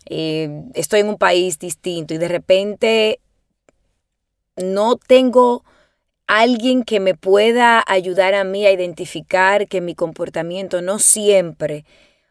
eh, 0.05 0.63
estoy 0.73 0.99
en 0.99 1.07
un 1.07 1.17
país 1.17 1.59
distinto 1.59 2.13
y 2.13 2.17
de 2.17 2.27
repente 2.27 3.19
no 4.57 4.97
tengo 4.97 5.63
alguien 6.27 6.83
que 6.83 6.99
me 6.99 7.15
pueda 7.15 7.81
ayudar 7.87 8.33
a 8.33 8.43
mí 8.43 8.65
a 8.65 8.71
identificar 8.73 9.69
que 9.69 9.79
mi 9.79 9.95
comportamiento 9.95 10.81
no 10.81 10.99
siempre 10.99 11.85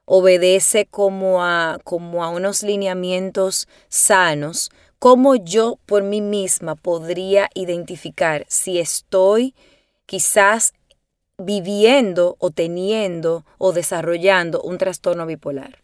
obedece 0.04 0.84
como 0.84 1.42
a, 1.42 1.78
como 1.82 2.22
a 2.22 2.28
unos 2.28 2.62
lineamientos 2.62 3.68
sanos, 3.88 4.70
¿cómo 5.00 5.34
yo 5.34 5.78
por 5.86 6.04
mí 6.04 6.20
misma 6.20 6.76
podría 6.76 7.48
identificar 7.54 8.44
si 8.48 8.78
estoy 8.78 9.54
quizás 10.06 10.74
viviendo 11.38 12.36
o 12.38 12.50
teniendo 12.50 13.44
o 13.58 13.72
desarrollando 13.72 14.60
un 14.62 14.78
trastorno 14.78 15.26
bipolar? 15.26 15.78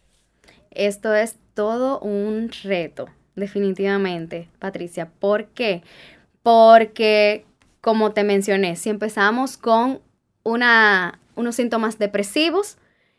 Esto 0.69 1.15
es 1.15 1.35
todo 1.55 1.99
un 1.99 2.51
reto, 2.63 3.07
definitivamente, 3.35 4.49
Patricia. 4.59 5.09
¿Por 5.19 5.47
qué? 5.47 5.81
Porque, 6.43 7.43
como 7.81 8.11
te 8.11 8.23
mencioné, 8.23 8.75
si 8.75 8.91
empezamos 8.91 9.57
con 9.57 9.99
unos 10.43 11.55
síntomas 11.55 11.97
depresivos, 11.97 12.77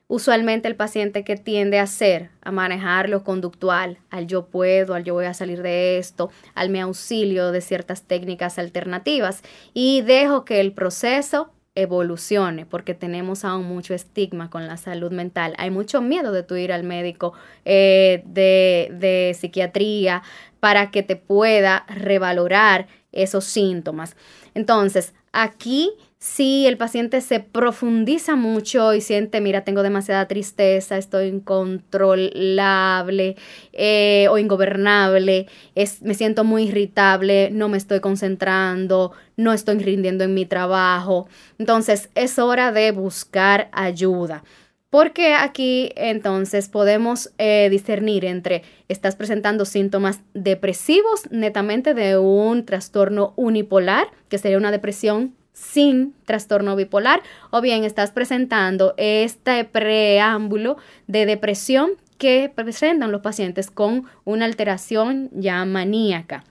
usualmente 0.09 0.67
el 0.69 0.75
paciente 0.75 1.23
que 1.23 1.37
tiende 1.37 1.79
a 1.79 1.83
hacer, 1.85 2.31
a 2.43 2.51
manejar 2.51 3.09
lo 3.09 3.23
conductual, 3.23 3.99
al 4.11 4.27
yo 4.27 4.47
puedo, 4.47 4.95
al 4.95 5.05
yo 5.05 5.15
voy 5.15 5.27
a 5.27 5.35
salir 5.35 5.63
de 5.63 5.99
esto, 5.99 6.31
al 6.55 6.71
me 6.71 6.81
auxilio 6.81 7.53
de 7.53 7.61
ciertas 7.61 8.03
técnicas 8.03 8.59
alternativas 8.59 9.43
y 9.75 10.01
dejo 10.01 10.45
que 10.45 10.61
el 10.61 10.73
proceso 10.73 11.53
evolucione, 11.75 12.67
porque 12.67 12.95
tenemos 12.95 13.45
aún 13.45 13.67
mucho 13.67 13.95
estigma 13.95 14.51
con 14.51 14.67
la 14.67 14.77
salud 14.77 15.13
mental. 15.13 15.55
Hay 15.59 15.71
mucho 15.71 16.01
miedo 16.01 16.33
de 16.33 16.43
tu 16.43 16.57
ir 16.57 16.73
al 16.73 16.83
médico 16.83 17.35
eh, 17.65 18.23
de, 18.27 18.89
de 18.99 19.37
psiquiatría 19.39 20.25
para 20.59 20.91
que 20.91 21.05
te 21.05 21.15
pueda 21.15 21.85
revalorar 21.89 22.89
esos 23.13 23.45
síntomas. 23.45 24.17
Entonces, 24.55 25.15
aquí 25.33 25.93
si 26.19 26.67
el 26.67 26.77
paciente 26.77 27.21
se 27.21 27.39
profundiza 27.39 28.35
mucho 28.35 28.93
y 28.93 29.01
siente, 29.01 29.41
mira, 29.41 29.63
tengo 29.63 29.85
demasiada 29.85 30.27
tristeza, 30.27 30.99
estoy 30.99 31.29
incontrolable 31.29 33.37
eh, 33.73 34.27
o 34.29 34.39
ingobernable, 34.39 35.47
es, 35.77 36.03
me 36.03 36.15
siento 36.15 36.43
muy 36.43 36.65
irritable, 36.65 37.51
no 37.53 37.69
me 37.69 37.77
estoy 37.77 38.01
concentrando, 38.01 39.13
no 39.37 39.53
estoy 39.53 39.79
rindiendo 39.79 40.25
en 40.25 40.35
mi 40.35 40.45
trabajo. 40.45 41.29
Entonces 41.59 42.11
es 42.17 42.41
hora 42.41 42.73
de 42.73 42.91
buscar 42.91 43.69
ayuda. 43.71 44.43
Porque 44.91 45.35
aquí 45.35 45.93
entonces 45.97 46.69
podemos 46.69 47.31
eh, 47.37 47.69
discernir 47.71 48.25
entre 48.25 48.63
estás 48.89 49.17
presentando 49.17 49.67
síntomas 49.67 50.23
depresivos 50.33 51.31
netamente 51.31 51.93
de 51.93 52.17
un 52.17 52.65
trastorno 52.65 53.35
unipolar, 53.37 54.09
que 54.31 54.39
sería 54.39 54.57
una 54.57 54.71
depresión 54.71 55.35
sin 55.59 56.15
trastorno 56.25 56.77
bipolar 56.77 57.23
o 57.51 57.61
bien 57.61 57.85
estás 57.85 58.13
presentando 58.13 58.95
este 58.97 59.65
preámbulo 59.65 60.77
de 61.07 61.27
depresión 61.27 61.91
que 62.17 62.51
presentan 62.55 63.13
los 63.13 63.23
pacientes 63.23 63.71
con 63.71 64.05
una 64.25 64.45
alteración 64.45 65.31
ya 65.33 65.65
maníaca. 65.65 66.45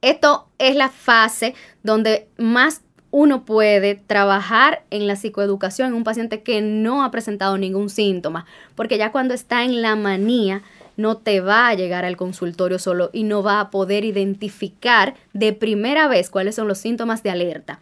Esto 0.00 0.48
es 0.58 0.76
la 0.76 0.88
fase 0.88 1.54
donde 1.82 2.28
más 2.36 2.82
uno 3.10 3.44
puede 3.44 3.94
trabajar 3.94 4.84
en 4.90 5.06
la 5.06 5.16
psicoeducación 5.16 5.88
en 5.88 5.94
un 5.94 6.04
paciente 6.04 6.42
que 6.42 6.60
no 6.60 7.02
ha 7.02 7.10
presentado 7.10 7.58
ningún 7.58 7.90
síntoma, 7.90 8.46
porque 8.74 8.98
ya 8.98 9.10
cuando 9.10 9.34
está 9.34 9.64
en 9.64 9.82
la 9.82 9.96
manía, 9.96 10.62
no 10.96 11.16
te 11.16 11.40
va 11.40 11.68
a 11.68 11.74
llegar 11.74 12.04
al 12.04 12.16
consultorio 12.16 12.78
solo 12.78 13.10
y 13.12 13.22
no 13.22 13.42
va 13.42 13.60
a 13.60 13.70
poder 13.70 14.04
identificar 14.04 15.14
de 15.32 15.52
primera 15.52 16.06
vez 16.08 16.28
cuáles 16.28 16.56
son 16.56 16.68
los 16.68 16.78
síntomas 16.78 17.22
de 17.22 17.30
alerta. 17.30 17.80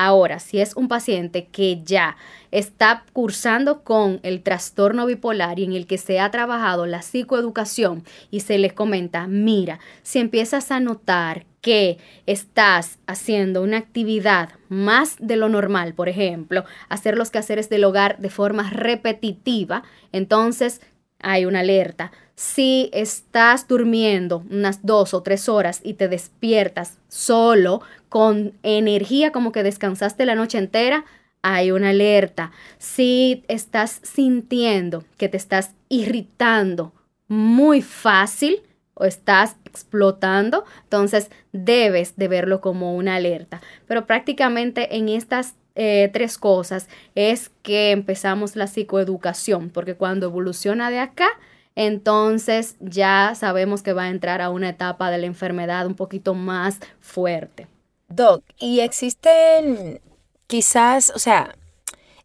Ahora, 0.00 0.38
si 0.38 0.60
es 0.60 0.76
un 0.76 0.86
paciente 0.86 1.48
que 1.48 1.82
ya 1.82 2.16
está 2.52 3.04
cursando 3.12 3.82
con 3.82 4.20
el 4.22 4.44
trastorno 4.44 5.06
bipolar 5.06 5.58
y 5.58 5.64
en 5.64 5.72
el 5.72 5.88
que 5.88 5.98
se 5.98 6.20
ha 6.20 6.30
trabajado 6.30 6.86
la 6.86 7.02
psicoeducación 7.02 8.04
y 8.30 8.40
se 8.40 8.58
les 8.58 8.72
comenta, 8.72 9.26
mira, 9.26 9.80
si 10.04 10.20
empiezas 10.20 10.70
a 10.70 10.78
notar 10.78 11.46
que 11.62 11.98
estás 12.26 13.00
haciendo 13.08 13.60
una 13.60 13.78
actividad 13.78 14.50
más 14.68 15.16
de 15.18 15.34
lo 15.34 15.48
normal, 15.48 15.94
por 15.94 16.08
ejemplo, 16.08 16.64
hacer 16.88 17.18
los 17.18 17.32
quehaceres 17.32 17.68
del 17.68 17.82
hogar 17.82 18.18
de 18.18 18.30
forma 18.30 18.70
repetitiva, 18.70 19.82
entonces 20.12 20.80
hay 21.20 21.44
una 21.44 21.60
alerta. 21.60 22.12
Si 22.36 22.88
estás 22.92 23.66
durmiendo 23.66 24.44
unas 24.48 24.86
dos 24.86 25.12
o 25.12 25.24
tres 25.24 25.48
horas 25.48 25.80
y 25.82 25.94
te 25.94 26.06
despiertas 26.06 26.98
solo 27.08 27.80
con 28.08 28.54
energía 28.62 29.32
como 29.32 29.52
que 29.52 29.62
descansaste 29.62 30.26
la 30.26 30.34
noche 30.34 30.58
entera, 30.58 31.04
hay 31.42 31.70
una 31.70 31.90
alerta. 31.90 32.52
Si 32.78 33.44
estás 33.48 34.00
sintiendo 34.02 35.04
que 35.16 35.28
te 35.28 35.36
estás 35.36 35.74
irritando 35.88 36.92
muy 37.28 37.82
fácil 37.82 38.62
o 38.94 39.04
estás 39.04 39.56
explotando, 39.64 40.64
entonces 40.82 41.30
debes 41.52 42.16
de 42.16 42.28
verlo 42.28 42.60
como 42.60 42.96
una 42.96 43.16
alerta. 43.16 43.60
Pero 43.86 44.06
prácticamente 44.06 44.96
en 44.96 45.08
estas 45.08 45.54
eh, 45.76 46.10
tres 46.12 46.38
cosas 46.38 46.88
es 47.14 47.50
que 47.62 47.92
empezamos 47.92 48.56
la 48.56 48.66
psicoeducación, 48.66 49.70
porque 49.70 49.94
cuando 49.94 50.26
evoluciona 50.26 50.90
de 50.90 50.98
acá, 50.98 51.28
entonces 51.76 52.74
ya 52.80 53.34
sabemos 53.36 53.82
que 53.82 53.92
va 53.92 54.04
a 54.04 54.08
entrar 54.08 54.42
a 54.42 54.50
una 54.50 54.70
etapa 54.70 55.12
de 55.12 55.18
la 55.18 55.26
enfermedad 55.26 55.86
un 55.86 55.94
poquito 55.94 56.34
más 56.34 56.80
fuerte. 57.00 57.68
Doc, 58.08 58.42
y 58.58 58.80
existen 58.80 60.00
quizás, 60.46 61.12
o 61.14 61.18
sea, 61.18 61.54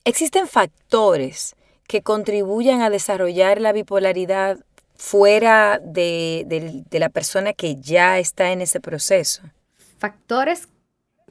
existen 0.06 0.48
factores 0.48 1.56
que 1.88 2.02
contribuyan 2.02 2.82
a 2.82 2.90
desarrollar 2.90 3.62
la 3.62 3.74
bipolaridad 3.74 4.58
fuera 4.96 5.80
de, 5.84 6.86
la 6.92 7.10
persona 7.10 7.54
que 7.54 7.76
ya 7.76 8.20
está 8.20 8.52
en 8.52 8.62
ese 8.62 8.80
proceso. 8.80 9.42
Factores 9.98 10.68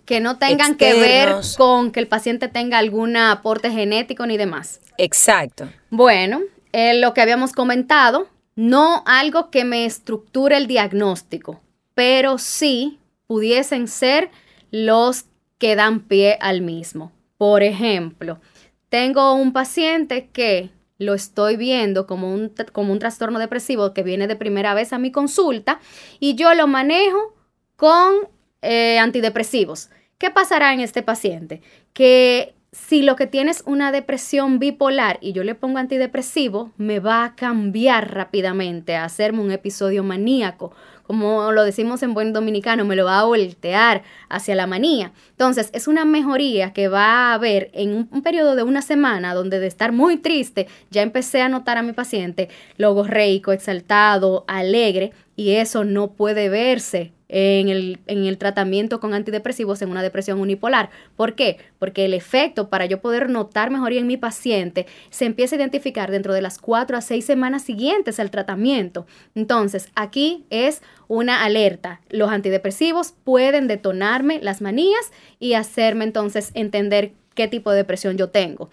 que 0.05 0.21
no 0.21 0.39
tengan 0.39 0.77
que 0.77 0.95
ver 0.95 1.35
con 1.57 1.91
que 1.91 2.01
el 2.01 2.09
paciente 2.09 2.49
tenga 2.49 2.79
algún 2.79 3.17
aporte 3.17 3.71
genético 3.71 4.27
ni 4.27 4.37
demás. 4.37 4.81
Exacto. 4.99 5.69
Bueno, 5.91 6.41
eh, 6.73 6.95
lo 6.95 7.15
que 7.15 7.23
habíamos 7.23 7.53
comentado, 7.53 8.29
no 8.57 9.03
algo 9.07 9.51
que 9.51 9.65
me 9.65 9.87
estructure 9.87 10.57
el 10.57 10.67
diagnóstico, 10.67 11.61
pero 11.95 12.39
sí 12.39 12.99
pudiesen 13.33 13.89
ser 13.89 14.31
los 14.71 15.25
que 15.57 15.75
dan 15.75 16.01
pie 16.01 16.37
al 16.43 16.61
mismo. 16.61 17.13
Por 17.39 17.63
ejemplo, 17.63 18.43
tengo 18.91 19.33
un 19.33 19.55
paciente 19.55 20.29
que 20.35 20.69
lo 20.99 21.15
estoy 21.15 21.57
viendo 21.57 22.07
como 22.07 22.31
un, 22.31 22.53
como 22.73 22.93
un 22.93 22.99
trastorno 22.99 23.39
depresivo 23.39 23.95
que 23.95 24.03
viene 24.03 24.27
de 24.27 24.37
primera 24.37 24.75
vez 24.75 24.93
a 24.93 24.99
mi 24.99 25.11
consulta 25.11 25.81
y 26.21 26.35
yo 26.35 26.53
lo 26.53 26.67
manejo 26.67 27.35
con 27.77 28.29
eh, 28.61 28.99
antidepresivos. 28.99 29.89
¿Qué 30.19 30.29
pasará 30.29 30.75
en 30.75 30.81
este 30.81 31.03
paciente? 31.03 31.63
Que 31.95 32.55
si 32.71 33.01
lo 33.01 33.17
que 33.17 33.27
tiene 33.27 33.51
es 33.51 33.63
una 33.65 33.93
depresión 33.93 34.59
bipolar 34.59 35.17
y 35.23 35.33
yo 35.33 35.43
le 35.43 35.55
pongo 35.55 35.79
antidepresivo, 35.79 36.71
me 36.77 37.01
va 37.01 37.25
a 37.25 37.35
cambiar 37.35 38.13
rápidamente 38.13 38.95
a 38.95 39.07
hacerme 39.07 39.41
un 39.41 39.53
episodio 39.53 40.05
maníaco 40.05 40.75
como 41.03 41.53
lo 41.53 41.65
decimos 41.65 42.03
en 42.03 42.15
buen 42.15 42.33
dominicano, 42.33 42.85
me 42.85 42.97
lo 42.97 43.05
va 43.05 43.21
a 43.21 43.25
voltear 43.25 44.03
hacia 44.29 44.55
la 44.55 44.67
manía. 44.67 45.13
Entonces, 45.31 45.71
es 45.73 45.89
una 45.89 46.05
mejoría 46.05 46.73
que 46.73 46.89
va 46.89 47.31
a 47.31 47.35
haber 47.35 47.71
en 47.73 48.09
un, 48.11 48.23
periodo 48.23 48.57
de 48.57 48.63
una 48.63 48.83
semana 48.83 49.35
donde 49.35 49.59
de 49.59 49.67
estar 49.67 49.93
muy 49.93 50.17
triste, 50.17 50.69
ya 50.91 51.03
empecé 51.03 51.43
a 51.43 51.49
notar 51.49 51.79
a 51.79 51.83
mi 51.83 51.93
paciente 51.93 52.49
logorreico, 52.77 53.53
exaltado, 53.53 54.45
alegre, 54.47 55.13
y 55.37 55.53
eso 55.53 55.85
no 55.85 56.13
puede 56.13 56.49
verse 56.49 57.13
en 57.35 57.71
el, 57.71 57.99
en 58.07 58.27
el, 58.27 58.37
tratamiento 58.37 59.01
con 59.01 59.15
antidepresivos 59.15 59.81
en 59.81 59.91
una 59.91 60.03
depresión 60.03 60.39
unipolar. 60.39 60.91
¿Por 61.17 61.35
qué? 61.35 61.57
Porque 61.79 62.05
el 62.05 62.13
efecto 62.13 62.69
para 62.69 62.85
yo 62.85 63.01
poder 63.01 63.31
notar 63.31 63.71
mejoría 63.71 64.01
en 64.01 64.07
mi 64.07 64.19
paciente 64.19 64.87
se 65.09 65.25
empieza 65.25 65.57
a 65.57 65.59
identificar 65.59 66.11
dentro 66.11 66.35
de 66.35 66.43
las 66.43 66.59
cuatro 66.59 66.99
a 66.99 67.01
seis 67.01 67.25
semanas 67.25 67.63
siguientes 67.63 68.21
al 68.21 68.31
tratamiento. 68.31 69.07
Entonces, 69.35 69.89
aquí 69.95 70.45
es 70.51 70.83
una 71.09 71.43
alerta. 71.43 72.03
Los 72.11 72.31
antidepresivos 72.31 73.15
pueden 73.25 73.67
detonarme 73.67 74.39
las 74.43 74.61
manías 74.61 75.11
y 75.41 75.55
hacerme 75.55 76.05
entonces 76.05 76.51
entender 76.53 77.13
qué 77.35 77.49
tipo 77.49 77.71
de 77.71 77.79
depresión 77.79 78.19
yo 78.19 78.29
tengo. 78.29 78.69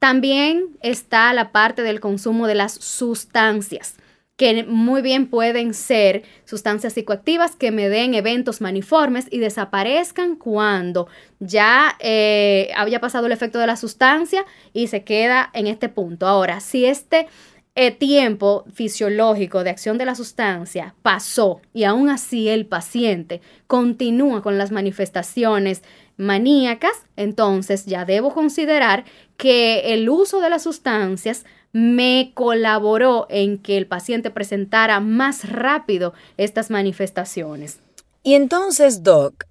También 0.00 0.66
está 0.82 1.32
la 1.32 1.52
parte 1.52 1.82
del 1.82 2.00
consumo 2.00 2.48
de 2.48 2.56
las 2.56 2.72
sustancias 2.72 3.94
que 4.40 4.64
muy 4.64 5.02
bien 5.02 5.26
pueden 5.26 5.74
ser 5.74 6.22
sustancias 6.46 6.94
psicoactivas 6.94 7.56
que 7.56 7.70
me 7.70 7.90
den 7.90 8.14
eventos 8.14 8.62
maniformes 8.62 9.26
y 9.30 9.38
desaparezcan 9.38 10.34
cuando 10.34 11.08
ya 11.40 11.94
eh, 12.00 12.70
haya 12.74 13.02
pasado 13.02 13.26
el 13.26 13.32
efecto 13.32 13.58
de 13.58 13.66
la 13.66 13.76
sustancia 13.76 14.46
y 14.72 14.86
se 14.86 15.04
queda 15.04 15.50
en 15.52 15.66
este 15.66 15.90
punto. 15.90 16.26
Ahora, 16.26 16.60
si 16.60 16.86
este 16.86 17.28
eh, 17.74 17.90
tiempo 17.90 18.64
fisiológico 18.72 19.62
de 19.62 19.68
acción 19.68 19.98
de 19.98 20.06
la 20.06 20.14
sustancia 20.14 20.94
pasó 21.02 21.60
y 21.74 21.84
aún 21.84 22.08
así 22.08 22.48
el 22.48 22.64
paciente 22.64 23.42
continúa 23.66 24.42
con 24.42 24.56
las 24.56 24.70
manifestaciones 24.70 25.82
maníacas, 26.16 27.06
entonces 27.16 27.84
ya 27.84 28.06
debo 28.06 28.32
considerar 28.32 29.04
que 29.36 29.92
el 29.92 30.08
uso 30.08 30.40
de 30.40 30.48
las 30.48 30.62
sustancias 30.62 31.44
me 31.72 32.32
colaboró 32.34 33.26
en 33.30 33.58
que 33.58 33.76
el 33.76 33.86
paciente 33.86 34.30
presentara 34.30 35.00
más 35.00 35.50
rápido 35.50 36.14
estas 36.36 36.70
manifestaciones. 36.70 37.78
Y 38.22 38.34
entonces, 38.34 39.02
Doc, 39.02 39.44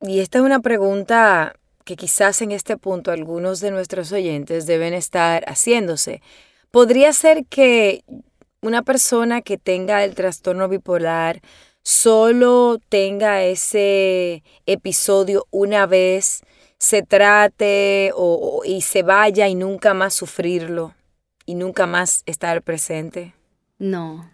y 0.00 0.20
esta 0.20 0.38
es 0.38 0.44
una 0.44 0.60
pregunta 0.60 1.54
que 1.84 1.96
quizás 1.96 2.42
en 2.42 2.50
este 2.50 2.76
punto 2.76 3.12
algunos 3.12 3.60
de 3.60 3.70
nuestros 3.70 4.10
oyentes 4.10 4.66
deben 4.66 4.92
estar 4.92 5.44
haciéndose. 5.46 6.20
¿Podría 6.72 7.12
ser 7.12 7.46
que 7.46 8.02
una 8.60 8.82
persona 8.82 9.40
que 9.40 9.56
tenga 9.56 10.04
el 10.04 10.16
trastorno 10.16 10.68
bipolar 10.68 11.40
solo 11.82 12.80
tenga 12.88 13.44
ese 13.44 14.42
episodio 14.66 15.46
una 15.52 15.86
vez, 15.86 16.42
se 16.78 17.02
trate 17.02 18.12
y 18.64 18.80
se 18.82 19.02
vaya 19.04 19.46
y 19.46 19.54
nunca 19.54 19.94
más 19.94 20.14
sufrirlo? 20.14 20.95
Y 21.46 21.54
nunca 21.54 21.86
más 21.86 22.22
estar 22.26 22.60
presente? 22.62 23.32
No, 23.78 24.28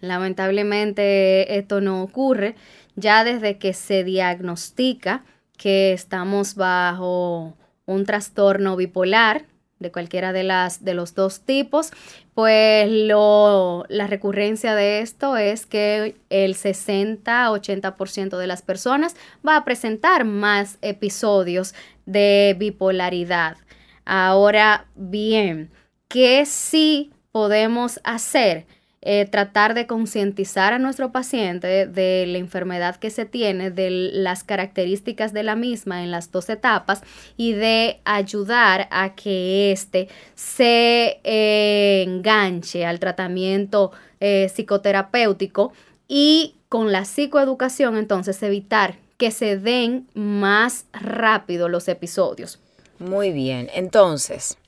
lamentablemente 0.00 1.56
esto 1.58 1.80
no 1.80 2.02
ocurre. 2.02 2.56
Ya 2.96 3.24
desde 3.24 3.58
que 3.58 3.72
se 3.72 4.04
diagnostica 4.04 5.24
que 5.56 5.92
estamos 5.92 6.56
bajo 6.56 7.56
un 7.86 8.04
trastorno 8.04 8.76
bipolar 8.76 9.46
de 9.78 9.92
cualquiera 9.92 10.32
de 10.32 10.42
las 10.42 10.84
de 10.84 10.94
los 10.94 11.14
dos 11.14 11.42
tipos, 11.42 11.92
pues 12.34 12.90
lo, 12.90 13.84
la 13.88 14.06
recurrencia 14.06 14.74
de 14.74 15.00
esto 15.00 15.36
es 15.36 15.66
que 15.66 16.16
el 16.30 16.54
60-80% 16.56 18.38
de 18.38 18.46
las 18.46 18.62
personas 18.62 19.14
va 19.46 19.56
a 19.56 19.64
presentar 19.64 20.24
más 20.24 20.78
episodios 20.82 21.74
de 22.06 22.56
bipolaridad. 22.58 23.56
Ahora 24.04 24.86
bien, 24.96 25.70
¿Qué 26.08 26.46
sí 26.46 27.10
podemos 27.32 28.00
hacer? 28.02 28.66
Eh, 29.02 29.26
tratar 29.26 29.74
de 29.74 29.86
concientizar 29.86 30.72
a 30.72 30.78
nuestro 30.78 31.12
paciente 31.12 31.86
de 31.86 32.24
la 32.26 32.38
enfermedad 32.38 32.96
que 32.96 33.10
se 33.10 33.26
tiene, 33.26 33.70
de 33.70 33.90
las 33.90 34.42
características 34.42 35.32
de 35.32 35.42
la 35.44 35.54
misma 35.54 36.02
en 36.02 36.10
las 36.10 36.32
dos 36.32 36.48
etapas 36.48 37.02
y 37.36 37.52
de 37.52 38.00
ayudar 38.04 38.88
a 38.90 39.14
que 39.14 39.70
éste 39.70 40.08
se 40.34 41.20
eh, 41.22 42.02
enganche 42.06 42.84
al 42.86 42.98
tratamiento 42.98 43.92
eh, 44.18 44.50
psicoterapéutico 44.52 45.72
y 46.08 46.56
con 46.68 46.90
la 46.90 47.04
psicoeducación 47.04 47.96
entonces 47.98 48.42
evitar 48.42 48.96
que 49.16 49.30
se 49.30 49.58
den 49.58 50.08
más 50.14 50.86
rápido 50.92 51.68
los 51.68 51.86
episodios. 51.86 52.58
Muy 52.98 53.30
bien, 53.30 53.70
entonces, 53.74 54.58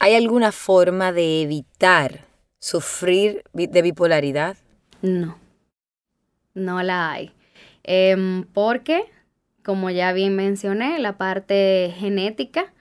¿Hay 0.00 0.14
alguna 0.14 0.52
forma 0.52 1.10
de 1.10 1.42
evitar 1.42 2.24
sufrir 2.60 3.42
de 3.52 3.82
bipolaridad? 3.82 4.56
No, 5.02 5.36
no 6.54 6.82
la 6.84 7.10
hay. 7.10 7.32
Em, 7.82 8.44
porque, 8.44 9.02
como 9.64 9.90
ya 9.90 10.12
bien 10.12 10.36
mencioné, 10.36 11.00
la 11.00 11.18
parte 11.18 11.92
genética 11.98 12.72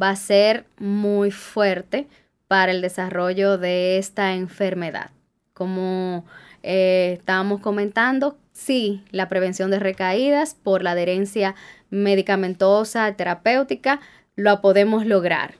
va 0.00 0.10
a 0.10 0.16
ser 0.16 0.66
muy 0.76 1.30
fuerte 1.30 2.08
para 2.46 2.72
el 2.72 2.82
desarrollo 2.82 3.56
de 3.56 3.96
esta 3.96 4.34
enfermedad. 4.34 5.12
Como 5.54 6.26
eh, 6.62 7.14
estábamos 7.18 7.62
comentando, 7.62 8.36
sí, 8.52 9.02
la 9.12 9.30
prevención 9.30 9.70
de 9.70 9.78
recaídas 9.78 10.54
por 10.54 10.82
la 10.82 10.90
adherencia 10.90 11.54
medicamentosa, 11.88 13.10
terapéutica, 13.16 14.00
lo 14.34 14.60
podemos 14.60 15.06
lograr 15.06 15.54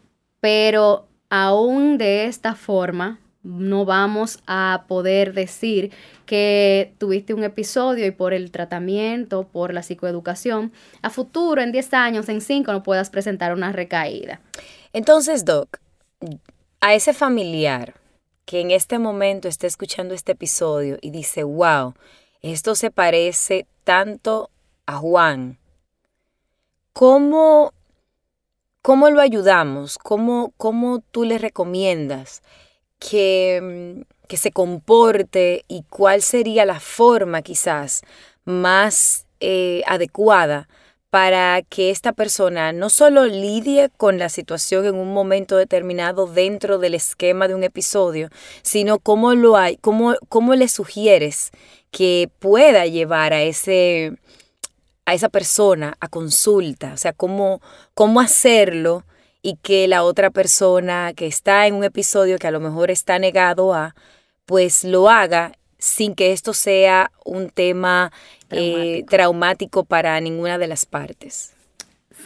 pero 0.47 1.09
aún 1.29 1.99
de 1.99 2.27
esta 2.27 2.55
forma 2.55 3.19
no 3.43 3.85
vamos 3.85 4.39
a 4.47 4.85
poder 4.87 5.35
decir 5.35 5.91
que 6.25 6.95
tuviste 6.99 7.35
un 7.35 7.43
episodio 7.43 8.07
y 8.07 8.13
por 8.13 8.33
el 8.33 8.53
tratamiento, 8.53 9.49
por 9.49 9.75
la 9.75 9.83
psicoeducación, 9.83 10.73
a 11.03 11.11
futuro, 11.11 11.61
en 11.61 11.73
10 11.73 11.95
años, 11.95 12.29
en 12.29 12.41
5, 12.41 12.71
no 12.71 12.85
puedas 12.85 13.11
presentar 13.11 13.53
una 13.55 13.73
recaída. 13.73 14.41
Entonces, 14.93 15.45
Doc, 15.45 15.81
a 16.81 16.95
ese 16.95 17.13
familiar 17.13 17.95
que 18.45 18.61
en 18.61 18.71
este 18.71 19.01
momento 19.01 19.49
está 19.49 19.67
escuchando 19.67 20.15
este 20.15 20.31
episodio 20.31 20.97
y 21.01 21.11
dice, 21.11 21.43
wow, 21.43 21.95
esto 22.41 22.77
se 22.77 22.93
parece 22.93 23.67
tanto 23.83 24.51
a 24.87 24.99
Juan, 24.99 25.59
¿cómo 26.93 27.73
¿Cómo 28.87 29.11
lo 29.11 29.21
ayudamos? 29.21 29.99
¿Cómo, 29.99 30.53
cómo 30.57 31.01
tú 31.11 31.25
le 31.25 31.39
recomiendas 31.39 32.41
que, 33.01 33.61
mm, 33.61 34.27
que, 34.29 34.37
se 34.37 34.53
comporte 34.53 35.65
y 35.67 35.83
cuál 35.91 36.23
sería 36.23 36.65
la 36.65 36.79
forma 36.79 37.43
quizás 37.43 38.03
más 38.45 39.27
eh, 39.41 39.83
adecuada 39.89 40.69
para 41.11 41.63
que 41.63 41.91
esta 41.91 42.13
persona 42.13 42.73
no 42.73 42.89
solo 42.89 43.25
lidie 43.25 43.91
con 43.97 44.21
la 44.21 44.29
situación 44.29 44.85
en 44.85 44.95
un 44.95 45.13
momento 45.13 45.57
determinado 45.57 46.29
dentro 46.29 46.79
del 46.79 46.95
esquema 46.95 47.49
de 47.49 47.57
un 47.57 47.65
episodio, 47.65 48.29
sino 48.63 49.01
cómo 49.01 49.35
lo 49.35 49.57
hay, 49.57 49.79
cómo, 49.79 50.15
cómo 50.29 50.55
le 50.55 50.69
sugieres 50.69 51.51
que 51.91 52.31
pueda 52.39 52.87
llevar 52.87 53.33
a 53.33 53.43
ese, 53.43 54.17
a 55.07 55.15
esa 55.15 55.29
persona 55.29 55.97
a 56.01 56.09
consulta, 56.09 56.93
o 56.93 56.97
sea, 56.97 57.13
cómo, 57.13 57.61
cómo 57.95 58.21
hacerlo 58.21 59.05
y 59.41 59.57
que 59.63 59.87
la 59.87 60.03
otra 60.03 60.31
persona 60.31 61.13
que 61.15 61.27
está 61.27 61.67
en 61.67 61.75
un 61.75 61.85
episodio 61.85 62.39
que 62.39 62.49
a 62.49 62.51
lo 62.51 62.61
mejor 62.61 62.91
está 62.91 63.19
negado 63.19 63.73
a, 63.73 63.95
pues 64.45 64.85
lo 64.85 65.09
haga 65.09 65.53
sin 65.79 66.15
que 66.15 66.33
esto 66.33 66.53
sea 66.53 67.13
un 67.25 67.51
tema 67.51 68.13
eh, 68.51 69.05
traumático, 69.09 69.85
para 69.85 70.21
ninguna 70.21 70.59
de 70.59 70.67
las 70.67 70.85
partes. 70.87 71.53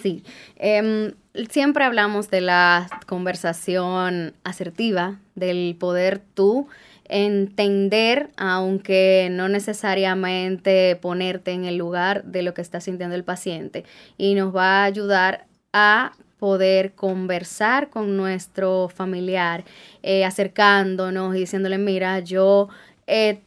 Sí, 0.02 0.24
em, 0.56 1.12
siempre 1.50 1.84
hablamos 1.84 2.30
de 2.30 2.40
la 2.40 2.88
conversación 3.06 4.34
asertiva, 4.44 5.18
del 5.34 5.76
poder 5.78 6.20
tú 6.34 6.68
entender, 7.10 8.30
aunque 8.36 9.28
no 9.30 9.48
necesariamente 9.48 10.96
ponerte 10.96 11.50
en 11.50 11.64
el 11.64 11.76
lugar 11.76 12.24
de 12.24 12.42
lo 12.42 12.54
que 12.54 12.62
está 12.62 12.80
sintiendo 12.80 13.16
el 13.16 13.24
paciente. 13.24 13.84
Y 14.16 14.34
nos 14.34 14.54
va 14.54 14.82
a 14.82 14.84
ayudar 14.84 15.46
a 15.72 16.12
poder 16.38 16.92
conversar 16.94 17.90
con 17.90 18.16
nuestro 18.16 18.88
familiar, 18.88 19.64
eh, 20.02 20.24
acercándonos 20.24 21.36
y 21.36 21.40
diciéndole, 21.40 21.76
mira, 21.78 22.20
yo 22.20 22.68
eh, 23.06 23.42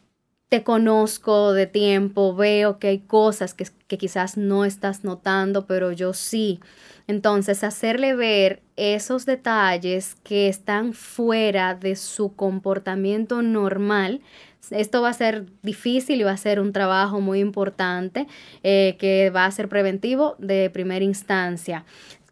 te 0.48 0.62
conozco 0.62 1.52
de 1.52 1.66
tiempo, 1.66 2.36
veo 2.36 2.78
que 2.78 2.88
hay 2.88 2.98
cosas 3.00 3.54
que, 3.54 3.66
que 3.94 3.98
quizás 4.06 4.36
no 4.36 4.64
estás 4.64 5.04
notando, 5.04 5.66
pero 5.66 5.92
yo 5.92 6.12
sí. 6.12 6.60
Entonces, 7.06 7.62
hacerle 7.64 8.16
ver 8.16 8.62
esos 8.76 9.24
detalles 9.26 10.16
que 10.24 10.48
están 10.48 10.94
fuera 10.94 11.74
de 11.74 11.96
su 11.96 12.34
comportamiento 12.34 13.42
normal 13.42 14.20
Esto 14.70 15.02
va 15.02 15.10
a 15.10 15.12
ser 15.12 15.44
difícil 15.62 16.20
y 16.20 16.24
va 16.24 16.32
a 16.32 16.36
ser 16.38 16.58
un 16.58 16.72
trabajo 16.72 17.20
muy 17.20 17.40
importante 17.40 18.26
eh, 18.62 18.96
que 18.98 19.30
va 19.30 19.44
a 19.44 19.50
ser 19.50 19.68
preventivo 19.68 20.36
de 20.38 20.70
primera 20.70 21.04
instancia 21.04 21.84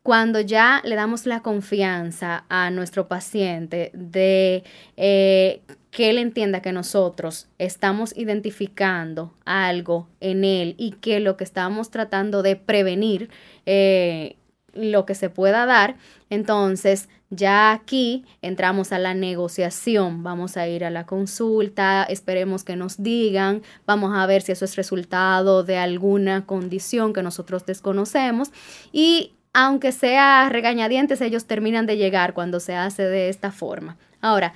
cuando 0.02 0.40
ya 0.40 0.80
le 0.84 0.96
damos 0.96 1.26
la 1.26 1.42
confianza 1.42 2.44
a 2.48 2.70
nuestro 2.70 3.06
paciente 3.06 3.90
de 3.94 4.64
eh, 4.96 5.62
que 5.92 6.08
él 6.08 6.16
entienda 6.16 6.62
que 6.62 6.72
nosotros 6.72 7.48
estamos 7.58 8.16
identificando 8.16 9.34
algo 9.44 10.08
en 10.20 10.42
él 10.42 10.74
y 10.78 10.92
que 10.92 11.20
lo 11.20 11.36
que 11.36 11.44
estamos 11.44 11.90
tratando 11.90 12.42
de 12.42 12.56
prevenir, 12.56 13.28
eh, 13.66 14.36
lo 14.72 15.04
que 15.04 15.14
se 15.14 15.28
pueda 15.28 15.66
dar, 15.66 15.96
entonces 16.30 17.10
ya 17.28 17.72
aquí 17.72 18.24
entramos 18.40 18.90
a 18.92 18.98
la 18.98 19.12
negociación, 19.12 20.22
vamos 20.22 20.56
a 20.56 20.66
ir 20.66 20.82
a 20.82 20.88
la 20.88 21.04
consulta, 21.04 22.04
esperemos 22.04 22.64
que 22.64 22.74
nos 22.74 23.02
digan, 23.02 23.60
vamos 23.86 24.16
a 24.16 24.24
ver 24.24 24.40
si 24.40 24.52
eso 24.52 24.64
es 24.64 24.76
resultado 24.76 25.62
de 25.62 25.76
alguna 25.76 26.46
condición 26.46 27.12
que 27.12 27.22
nosotros 27.22 27.66
desconocemos 27.66 28.50
y 28.92 29.34
aunque 29.52 29.92
sea 29.92 30.48
regañadientes, 30.48 31.20
ellos 31.20 31.44
terminan 31.44 31.84
de 31.84 31.98
llegar 31.98 32.32
cuando 32.32 32.60
se 32.60 32.74
hace 32.74 33.02
de 33.02 33.28
esta 33.28 33.52
forma. 33.52 33.98
Ahora. 34.22 34.54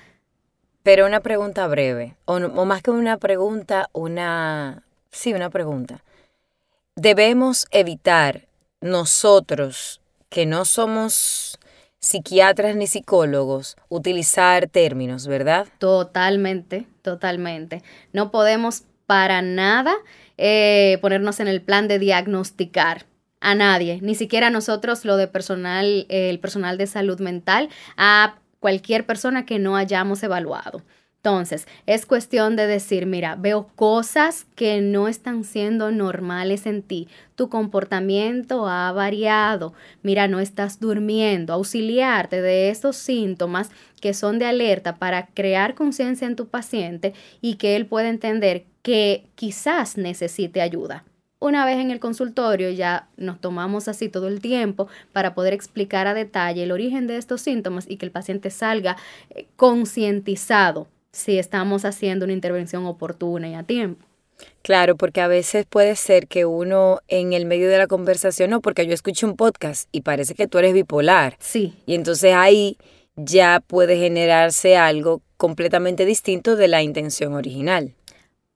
Pero 0.87 1.05
una 1.05 1.19
pregunta 1.19 1.67
breve, 1.67 2.15
o, 2.27 2.39
más 2.39 2.81
que 2.81 2.93
una 2.93 3.17
pregunta, 3.17 3.91
una... 3.93 4.85
Sí, 5.11 5.35
una 5.35 5.51
pregunta. 5.51 6.05
Debemos 6.95 7.67
evitar 7.73 8.47
nosotros, 8.81 10.01
que 10.29 10.47
no 10.47 10.65
somos 10.65 11.59
psiquiatras 11.99 12.77
ni 12.77 12.87
psicólogos, 12.87 13.77
utilizar 13.89 14.69
términos, 14.69 15.27
¿verdad? 15.27 15.67
Totalmente, 15.79 16.87
totalmente. 17.03 17.83
No 18.13 18.31
podemos 18.31 18.85
para 19.07 19.43
nada 19.43 19.93
eh, 20.39 20.99
ponernos 21.03 21.41
en 21.41 21.49
el 21.49 21.63
plan 21.63 21.89
de 21.89 21.99
diagnosticar 21.99 23.07
a 23.41 23.57
nadie, 23.57 23.99
ni 24.03 24.15
siquiera 24.15 24.51
nosotros 24.51 25.05
lo 25.05 25.17
de 25.17 25.27
personal, 25.27 26.07
el 26.09 26.39
personal 26.39 26.79
de 26.79 26.87
salud 26.87 27.19
mental, 27.19 27.71
a 27.97 28.37
cualquier 28.67 29.07
persona 29.07 29.47
que 29.47 29.61
no 29.61 29.77
hayamos 29.77 30.25
evaluado. 30.25 30.83
Entonces, 31.19 31.69
es 31.87 32.05
cuestión 32.05 32.57
de 32.57 32.67
decir, 32.67 33.07
mira, 33.07 33.37
veo 33.37 33.69
cosas 33.77 34.45
que 34.57 34.81
no 34.81 35.07
están 35.07 35.45
siendo 35.45 35.93
normales 35.93 36.67
en 36.67 36.83
ti. 36.83 37.07
Tu 37.37 37.49
comportamiento 37.49 38.67
ha 38.67 38.91
variado. 38.91 39.73
Mira, 40.03 40.27
no 40.27 40.41
estás 40.41 40.81
durmiendo. 40.81 41.53
Auxiliarte 41.53 42.43
de 42.43 42.71
esos 42.71 42.97
síntomas 42.97 43.71
que 44.01 44.13
son 44.15 44.41
de 44.41 44.47
alerta 44.47 44.97
para 44.97 45.29
crear 45.29 45.77
conciencia 45.77 46.27
en 46.27 46.35
tu 46.35 46.49
paciente 46.49 47.15
y 47.41 47.59
que 47.59 47.77
él 47.77 47.87
pueda 47.87 48.09
entender 48.09 48.65
que 48.83 49.29
quizás 49.37 49.97
necesite 49.97 50.61
ayuda. 50.61 51.05
Una 51.39 51.67
vez 51.67 51.79
en 51.79 51.91
el 51.91 52.01
consultorio 52.01 52.71
ya 52.71 53.09
nos 53.17 53.41
tomamos 53.41 53.89
así 53.89 54.09
todo 54.09 54.27
el 54.27 54.41
tiempo 54.41 54.89
para 55.13 55.35
poder 55.35 55.53
explicar 55.53 56.07
a 56.07 56.15
detalle 56.15 56.63
el 56.63 56.73
origen 56.73 57.07
de 57.07 57.19
estos 57.19 57.43
síntomas 57.43 57.85
y 57.89 57.99
que 57.99 58.07
el 58.07 58.13
paciente 58.13 58.51
salga 58.51 58.97
eh, 59.31 59.47
concientizado 59.57 60.89
si 61.13 61.39
estamos 61.39 61.85
haciendo 61.85 62.25
una 62.25 62.33
intervención 62.33 62.87
oportuna 62.87 63.49
y 63.49 63.55
a 63.55 63.63
tiempo. 63.63 64.05
Claro, 64.63 64.97
porque 64.97 65.21
a 65.21 65.29
veces 65.29 65.67
puede 65.67 65.97
ser 65.97 66.27
que 66.27 66.45
uno 66.45 67.01
en 67.09 67.33
el 67.33 67.47
medio 67.47 67.69
de 67.69 67.79
la 67.79 67.87
conversación, 67.87 68.51
no, 68.51 68.61
porque 68.61 68.87
yo 68.87 68.93
escucho 68.93 69.27
un 69.27 69.37
podcast 69.37 69.89
y 69.93 70.03
parece 70.03 70.35
que 70.35 70.47
tú 70.47 70.59
eres 70.59 70.75
bipolar. 70.75 71.37
Sí. 71.39 71.75
Y 71.87 71.95
entonces 71.95 72.35
ahí 72.35 72.77
ya 73.17 73.63
puede 73.67 73.97
generarse 73.97 74.77
algo 74.77 75.23
completamente 75.37 76.05
distinto 76.05 76.57
de 76.57 76.69
la 76.69 76.83
intención 76.83 77.35
original. 77.35 77.95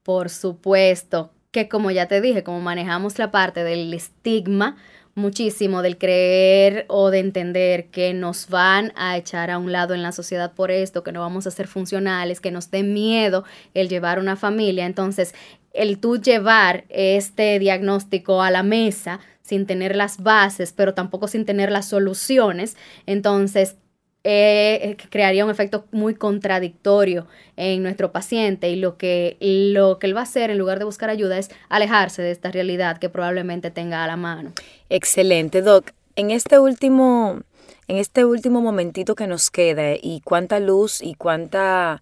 Por 0.03 0.29
supuesto, 0.29 1.31
que 1.51 1.67
como 1.67 1.91
ya 1.91 2.07
te 2.07 2.21
dije, 2.21 2.43
como 2.43 2.61
manejamos 2.61 3.19
la 3.19 3.31
parte 3.31 3.63
del 3.63 3.93
estigma, 3.93 4.77
muchísimo 5.15 5.81
del 5.81 5.97
creer 5.97 6.85
o 6.87 7.11
de 7.11 7.19
entender 7.19 7.87
que 7.87 8.13
nos 8.13 8.47
van 8.47 8.93
a 8.95 9.17
echar 9.17 9.51
a 9.51 9.57
un 9.57 9.71
lado 9.71 9.93
en 9.93 10.01
la 10.01 10.13
sociedad 10.13 10.53
por 10.53 10.71
esto, 10.71 11.03
que 11.03 11.11
no 11.11 11.19
vamos 11.19 11.47
a 11.47 11.51
ser 11.51 11.67
funcionales, 11.67 12.39
que 12.39 12.51
nos 12.51 12.71
dé 12.71 12.83
miedo 12.83 13.43
el 13.73 13.89
llevar 13.89 14.19
una 14.19 14.37
familia. 14.37 14.85
Entonces, 14.85 15.35
el 15.73 15.99
tú 15.99 16.17
llevar 16.17 16.85
este 16.89 17.59
diagnóstico 17.59 18.41
a 18.41 18.51
la 18.51 18.63
mesa 18.63 19.19
sin 19.41 19.65
tener 19.65 19.95
las 19.97 20.21
bases, 20.23 20.71
pero 20.71 20.93
tampoco 20.93 21.27
sin 21.27 21.45
tener 21.45 21.71
las 21.71 21.87
soluciones, 21.87 22.77
entonces 23.05 23.75
eh, 24.23 24.79
eh, 24.83 24.97
crearía 25.09 25.43
un 25.43 25.49
efecto 25.49 25.85
muy 25.91 26.13
contradictorio 26.13 27.25
en 27.57 27.81
nuestro 27.81 28.11
paciente 28.11 28.69
y 28.69 28.75
lo 28.75 28.95
que, 28.97 29.37
lo 29.39 29.97
que 29.97 30.05
él 30.07 30.15
va 30.15 30.19
a 30.19 30.23
hacer 30.23 30.51
en 30.51 30.59
lugar 30.59 30.77
de 30.77 30.85
buscar 30.85 31.09
ayuda 31.09 31.39
es 31.39 31.49
alejarse 31.69 32.21
de 32.21 32.29
esta 32.29 32.51
realidad 32.51 32.99
que 32.99 33.09
probablemente 33.09 33.71
tenga 33.71 34.03
a 34.03 34.07
la 34.07 34.17
mano. 34.17 34.51
Excelente, 34.89 35.63
Doc. 35.63 35.91
En 36.15 36.29
este 36.29 36.59
último, 36.59 37.41
en 37.87 37.97
este 37.97 38.23
último 38.23 38.61
momentito 38.61 39.15
que 39.15 39.25
nos 39.25 39.49
queda 39.49 39.93
y 39.99 40.21
cuánta 40.23 40.59
luz 40.59 41.01
y 41.01 41.15
cuánta 41.15 42.01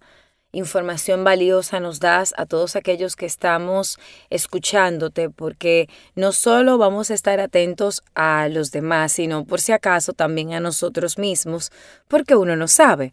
información 0.52 1.24
valiosa 1.24 1.80
nos 1.80 2.00
das 2.00 2.34
a 2.36 2.46
todos 2.46 2.76
aquellos 2.76 3.16
que 3.16 3.26
estamos 3.26 3.98
escuchándote, 4.30 5.30
porque 5.30 5.88
no 6.14 6.32
solo 6.32 6.78
vamos 6.78 7.10
a 7.10 7.14
estar 7.14 7.40
atentos 7.40 8.02
a 8.14 8.48
los 8.48 8.70
demás, 8.70 9.12
sino 9.12 9.44
por 9.44 9.60
si 9.60 9.72
acaso 9.72 10.12
también 10.12 10.52
a 10.52 10.60
nosotros 10.60 11.18
mismos, 11.18 11.70
porque 12.08 12.34
uno 12.36 12.56
no 12.56 12.68
sabe. 12.68 13.12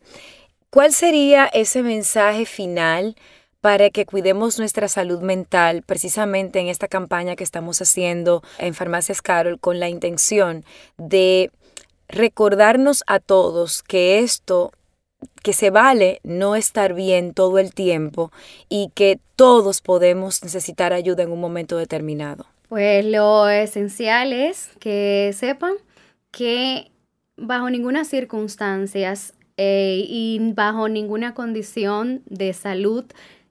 ¿Cuál 0.69 0.93
sería 0.93 1.45
ese 1.45 1.83
mensaje 1.83 2.45
final 2.45 3.15
para 3.61 3.89
que 3.89 4.05
cuidemos 4.05 4.59
nuestra 4.59 4.87
salud 4.87 5.21
mental 5.21 5.83
precisamente 5.85 6.59
en 6.59 6.67
esta 6.67 6.87
campaña 6.87 7.35
que 7.35 7.43
estamos 7.43 7.81
haciendo 7.81 8.43
en 8.59 8.73
Farmacias 8.73 9.21
Carol 9.21 9.59
con 9.59 9.79
la 9.79 9.89
intención 9.89 10.63
de 10.97 11.51
recordarnos 12.07 13.03
a 13.07 13.19
todos 13.19 13.83
que 13.83 14.19
esto 14.19 14.71
que 15.41 15.53
se 15.53 15.69
vale 15.69 16.19
no 16.23 16.55
estar 16.55 16.93
bien 16.93 17.33
todo 17.33 17.59
el 17.59 17.73
tiempo 17.73 18.31
y 18.69 18.91
que 18.93 19.19
todos 19.35 19.81
podemos 19.81 20.43
necesitar 20.43 20.93
ayuda 20.93 21.23
en 21.23 21.31
un 21.31 21.39
momento 21.39 21.77
determinado? 21.77 22.45
Pues 22.69 23.05
lo 23.05 23.47
esencial 23.47 24.33
es 24.33 24.69
que 24.79 25.33
sepan 25.33 25.73
que 26.31 26.91
bajo 27.37 27.69
ninguna 27.69 28.03
circunstancia 28.03 29.13
eh, 29.55 30.05
y 30.07 30.39
bajo 30.53 30.89
ninguna 30.89 31.33
condición 31.33 32.23
de 32.25 32.53
salud 32.53 33.05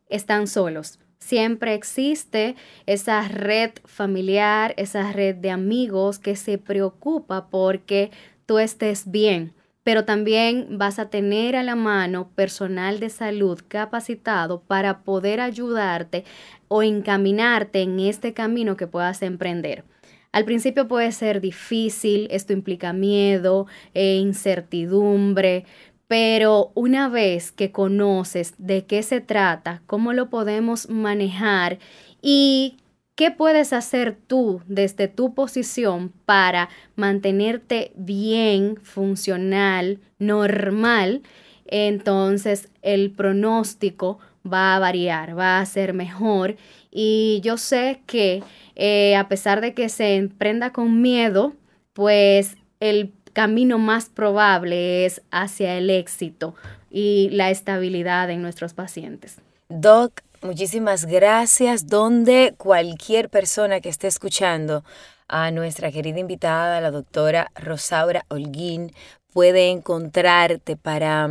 están 0.09 0.47
solos. 0.47 0.99
Siempre 1.19 1.75
existe 1.75 2.55
esa 2.85 3.27
red 3.27 3.71
familiar, 3.85 4.75
esa 4.77 5.13
red 5.13 5.35
de 5.35 5.51
amigos 5.51 6.19
que 6.19 6.37
se 6.37 6.59
preocupa 6.59 7.49
porque 7.49 8.11
tú 8.45 8.59
estés 8.59 9.11
bien 9.11 9.56
pero 9.87 10.05
también 10.05 10.79
vas 10.79 10.99
a 10.99 11.11
tener 11.11 11.55
a 11.55 11.63
la 11.63 11.77
mano 11.77 12.29
personal 12.35 12.99
de 12.99 13.09
salud 13.09 13.61
capacitado 13.69 14.61
para 14.63 15.05
poder 15.05 15.41
ayudarte 15.41 16.25
o 16.67 16.83
encaminarte 16.83 17.83
en 17.83 18.01
este 18.01 18.35
camino 18.35 18.77
que 18.77 18.89
puedas 18.89 19.23
emprender. 19.23 19.85
Al 20.33 20.45
principio 20.45 20.89
puede 20.89 21.13
ser 21.13 21.41
difícil, 21.41 22.27
esto 22.33 22.53
implica 22.53 22.93
miedo 22.93 23.69
e 23.95 24.17
incertidumbre, 24.17 25.67
pero 26.09 26.73
una 26.75 27.09
vez 27.09 27.53
que 27.53 27.71
conoces 27.71 28.55
de 28.59 28.87
qué 28.87 29.05
se 29.05 29.21
trata, 29.21 29.83
cómo 29.87 30.13
lo 30.13 30.31
podemos 30.31 30.91
manejar 30.91 31.79
y 32.21 32.77
¿Qué 33.17 33.31
puedes 33.31 33.73
hacer 33.73 34.15
tú 34.27 34.61
desde 34.67 35.09
tu 35.09 35.33
posición 35.33 36.13
para 36.27 36.69
mantenerte 36.97 37.93
bien, 37.97 38.77
funcional, 38.83 40.01
normal? 40.19 41.23
Entonces 41.67 42.69
el 42.83 43.11
pronóstico 43.11 44.19
va 44.47 44.77
a 44.77 44.79
variar, 44.81 45.37
va 45.37 45.61
a 45.61 45.65
ser 45.65 45.95
mejor. 45.95 46.57
Y 46.91 47.41
yo 47.43 47.57
sé 47.57 48.03
que 48.05 48.43
eh, 48.75 49.17
a 49.17 49.29
pesar 49.29 49.63
de 49.63 49.73
que 49.73 49.89
se 49.89 50.17
emprenda 50.17 50.75
con 50.75 51.01
miedo, 51.01 51.55
pues 51.95 52.59
el 52.81 53.15
camino 53.33 53.79
más 53.79 54.11
probable 54.11 55.07
es 55.07 55.23
hacia 55.31 55.79
el 55.79 55.89
éxito 55.89 56.55
y 56.91 57.31
la 57.33 57.51
estabilidad 57.51 58.29
en 58.29 58.43
nuestros 58.43 58.75
pacientes. 58.75 59.41
Doc, 59.69 60.21
Muchísimas 60.43 61.07
gracias. 61.07 61.87
Donde 61.87 62.55
cualquier 62.57 63.29
persona 63.29 63.81
que 63.81 63.89
esté 63.89 64.07
escuchando 64.07 64.85
a 65.29 65.51
nuestra 65.51 65.91
querida 65.91 66.21
invitada, 66.21 66.81
la 66.81 66.91
doctora 66.91 67.51
Rosaura 67.57 68.25
Holguín, 68.29 68.93
puede 69.37 69.71
encontrarte 69.71 70.77
para, 70.79 71.29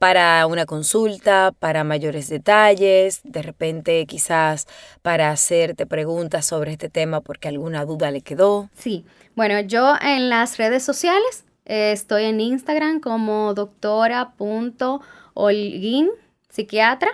para 0.00 0.44
una 0.48 0.66
consulta, 0.66 1.54
para 1.56 1.84
mayores 1.84 2.28
detalles, 2.28 3.20
de 3.22 3.42
repente 3.42 4.04
quizás 4.06 4.66
para 5.02 5.30
hacerte 5.30 5.86
preguntas 5.86 6.46
sobre 6.46 6.72
este 6.72 6.88
tema 6.88 7.20
porque 7.20 7.46
alguna 7.46 7.84
duda 7.84 8.10
le 8.10 8.22
quedó. 8.22 8.68
Sí, 8.76 9.04
bueno, 9.36 9.60
yo 9.60 9.94
en 10.02 10.30
las 10.30 10.56
redes 10.56 10.82
sociales 10.82 11.44
eh, 11.64 11.92
estoy 11.92 12.24
en 12.24 12.40
Instagram 12.40 12.98
como 12.98 13.54
doctora.holguín, 13.54 16.10
psiquiatra. 16.48 17.10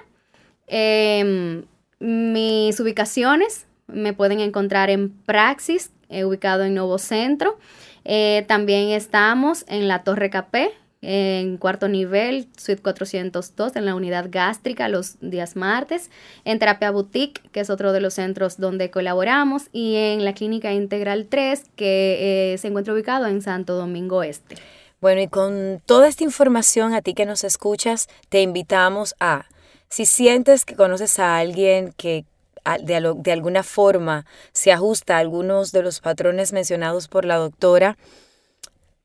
Em, 0.66 1.64
mis 2.00 2.78
ubicaciones 2.80 3.66
me 3.86 4.12
pueden 4.12 4.40
encontrar 4.40 4.90
en 4.90 5.10
Praxis, 5.10 5.90
eh, 6.08 6.24
ubicado 6.24 6.64
en 6.64 6.74
Nuevo 6.74 6.98
Centro. 6.98 7.58
Eh, 8.04 8.44
también 8.48 8.90
estamos 8.90 9.64
en 9.68 9.88
la 9.88 10.02
Torre 10.04 10.30
Capé, 10.30 10.70
en 11.06 11.58
cuarto 11.58 11.88
nivel, 11.88 12.48
suite 12.56 12.80
402, 12.80 13.76
en 13.76 13.84
la 13.84 13.94
unidad 13.94 14.28
gástrica 14.30 14.88
los 14.88 15.18
días 15.20 15.54
martes, 15.54 16.10
en 16.44 16.58
Terapia 16.58 16.90
Boutique, 16.90 17.42
que 17.52 17.60
es 17.60 17.68
otro 17.68 17.92
de 17.92 18.00
los 18.00 18.14
centros 18.14 18.58
donde 18.58 18.90
colaboramos, 18.90 19.64
y 19.72 19.96
en 19.96 20.24
la 20.24 20.32
Clínica 20.32 20.72
Integral 20.72 21.26
3, 21.28 21.64
que 21.76 22.52
eh, 22.54 22.58
se 22.58 22.68
encuentra 22.68 22.94
ubicado 22.94 23.26
en 23.26 23.42
Santo 23.42 23.74
Domingo 23.74 24.22
Este. 24.22 24.56
Bueno, 25.00 25.20
y 25.20 25.28
con 25.28 25.82
toda 25.84 26.08
esta 26.08 26.24
información 26.24 26.94
a 26.94 27.02
ti 27.02 27.12
que 27.12 27.26
nos 27.26 27.44
escuchas, 27.44 28.08
te 28.30 28.40
invitamos 28.40 29.14
a, 29.20 29.44
si 29.94 30.06
sientes 30.06 30.64
que 30.64 30.74
conoces 30.74 31.20
a 31.20 31.38
alguien 31.38 31.92
que 31.96 32.24
de, 32.82 33.32
alguna 33.32 33.62
forma 33.62 34.26
se 34.52 34.72
ajusta 34.72 35.14
a 35.14 35.20
algunos 35.20 35.70
de 35.70 35.84
los 35.84 36.00
patrones 36.00 36.52
mencionados 36.52 37.06
por 37.06 37.24
la 37.24 37.36
doctora, 37.36 37.96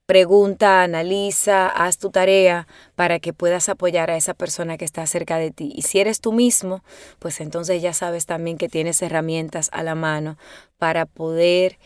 pregunta, 0.07 0.81
analiza, 0.81 1.67
haz 1.67 1.99
tu 1.99 2.09
tarea 2.09 2.67
para 2.95 3.19
que 3.19 3.33
puedas 3.33 3.69
apoyar 3.69 4.09
a 4.09 4.17
esa 4.17 4.33
persona 4.33 4.79
que 4.79 4.85
está 4.85 5.05
cerca 5.05 5.37
de 5.37 5.51
ti. 5.51 5.71
Y 5.75 5.83
si 5.83 5.99
eres 5.99 6.21
tú 6.21 6.33
mismo, 6.33 6.83
pues 7.19 7.39
entonces 7.39 7.83
ya 7.83 7.93
sabes 7.93 8.25
también 8.25 8.57
que 8.57 8.67
tienes 8.67 8.99
herramientas 9.03 9.69
a 9.71 9.83
la 9.83 9.93
mano 9.93 10.39
para 10.79 11.05
poder 11.05 11.77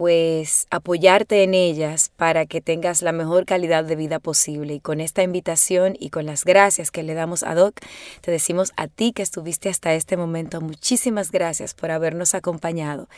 pues 0.00 0.66
apoyarte 0.70 1.42
en 1.42 1.52
ellas 1.52 2.10
para 2.16 2.46
que 2.46 2.62
tengas 2.62 3.02
la 3.02 3.12
mejor 3.12 3.44
calidad 3.44 3.84
de 3.84 3.96
vida 3.96 4.18
posible. 4.18 4.72
Y 4.72 4.80
con 4.80 4.98
esta 4.98 5.22
invitación 5.22 5.94
y 6.00 6.08
con 6.08 6.24
las 6.24 6.46
gracias 6.46 6.90
que 6.90 7.02
le 7.02 7.12
damos 7.12 7.42
a 7.42 7.54
Doc, 7.54 7.74
te 8.22 8.30
decimos 8.30 8.72
a 8.78 8.88
ti 8.88 9.12
que 9.12 9.20
estuviste 9.20 9.68
hasta 9.68 9.92
este 9.92 10.16
momento, 10.16 10.62
muchísimas 10.62 11.30
gracias 11.30 11.74
por 11.74 11.90
habernos 11.90 12.34
acompañado. 12.34 13.10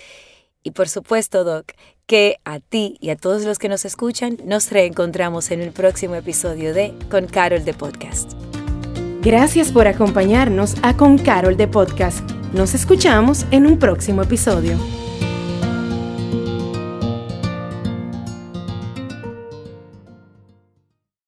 Y 0.64 0.72
por 0.72 0.88
supuesto, 0.88 1.44
Doc, 1.44 1.70
que 2.06 2.38
a 2.44 2.58
ti 2.58 2.96
y 2.98 3.10
a 3.10 3.16
todos 3.16 3.44
los 3.44 3.60
que 3.60 3.68
nos 3.68 3.84
escuchan 3.84 4.38
nos 4.44 4.72
reencontramos 4.72 5.52
en 5.52 5.60
el 5.60 5.70
próximo 5.70 6.16
episodio 6.16 6.74
de 6.74 6.92
Con 7.12 7.28
Carol 7.28 7.64
de 7.64 7.74
Podcast. 7.74 8.32
Gracias 9.20 9.70
por 9.70 9.86
acompañarnos 9.86 10.74
a 10.82 10.96
Con 10.96 11.16
Carol 11.18 11.56
de 11.56 11.68
Podcast. 11.68 12.28
Nos 12.52 12.74
escuchamos 12.74 13.46
en 13.52 13.66
un 13.66 13.78
próximo 13.78 14.22
episodio. 14.22 14.76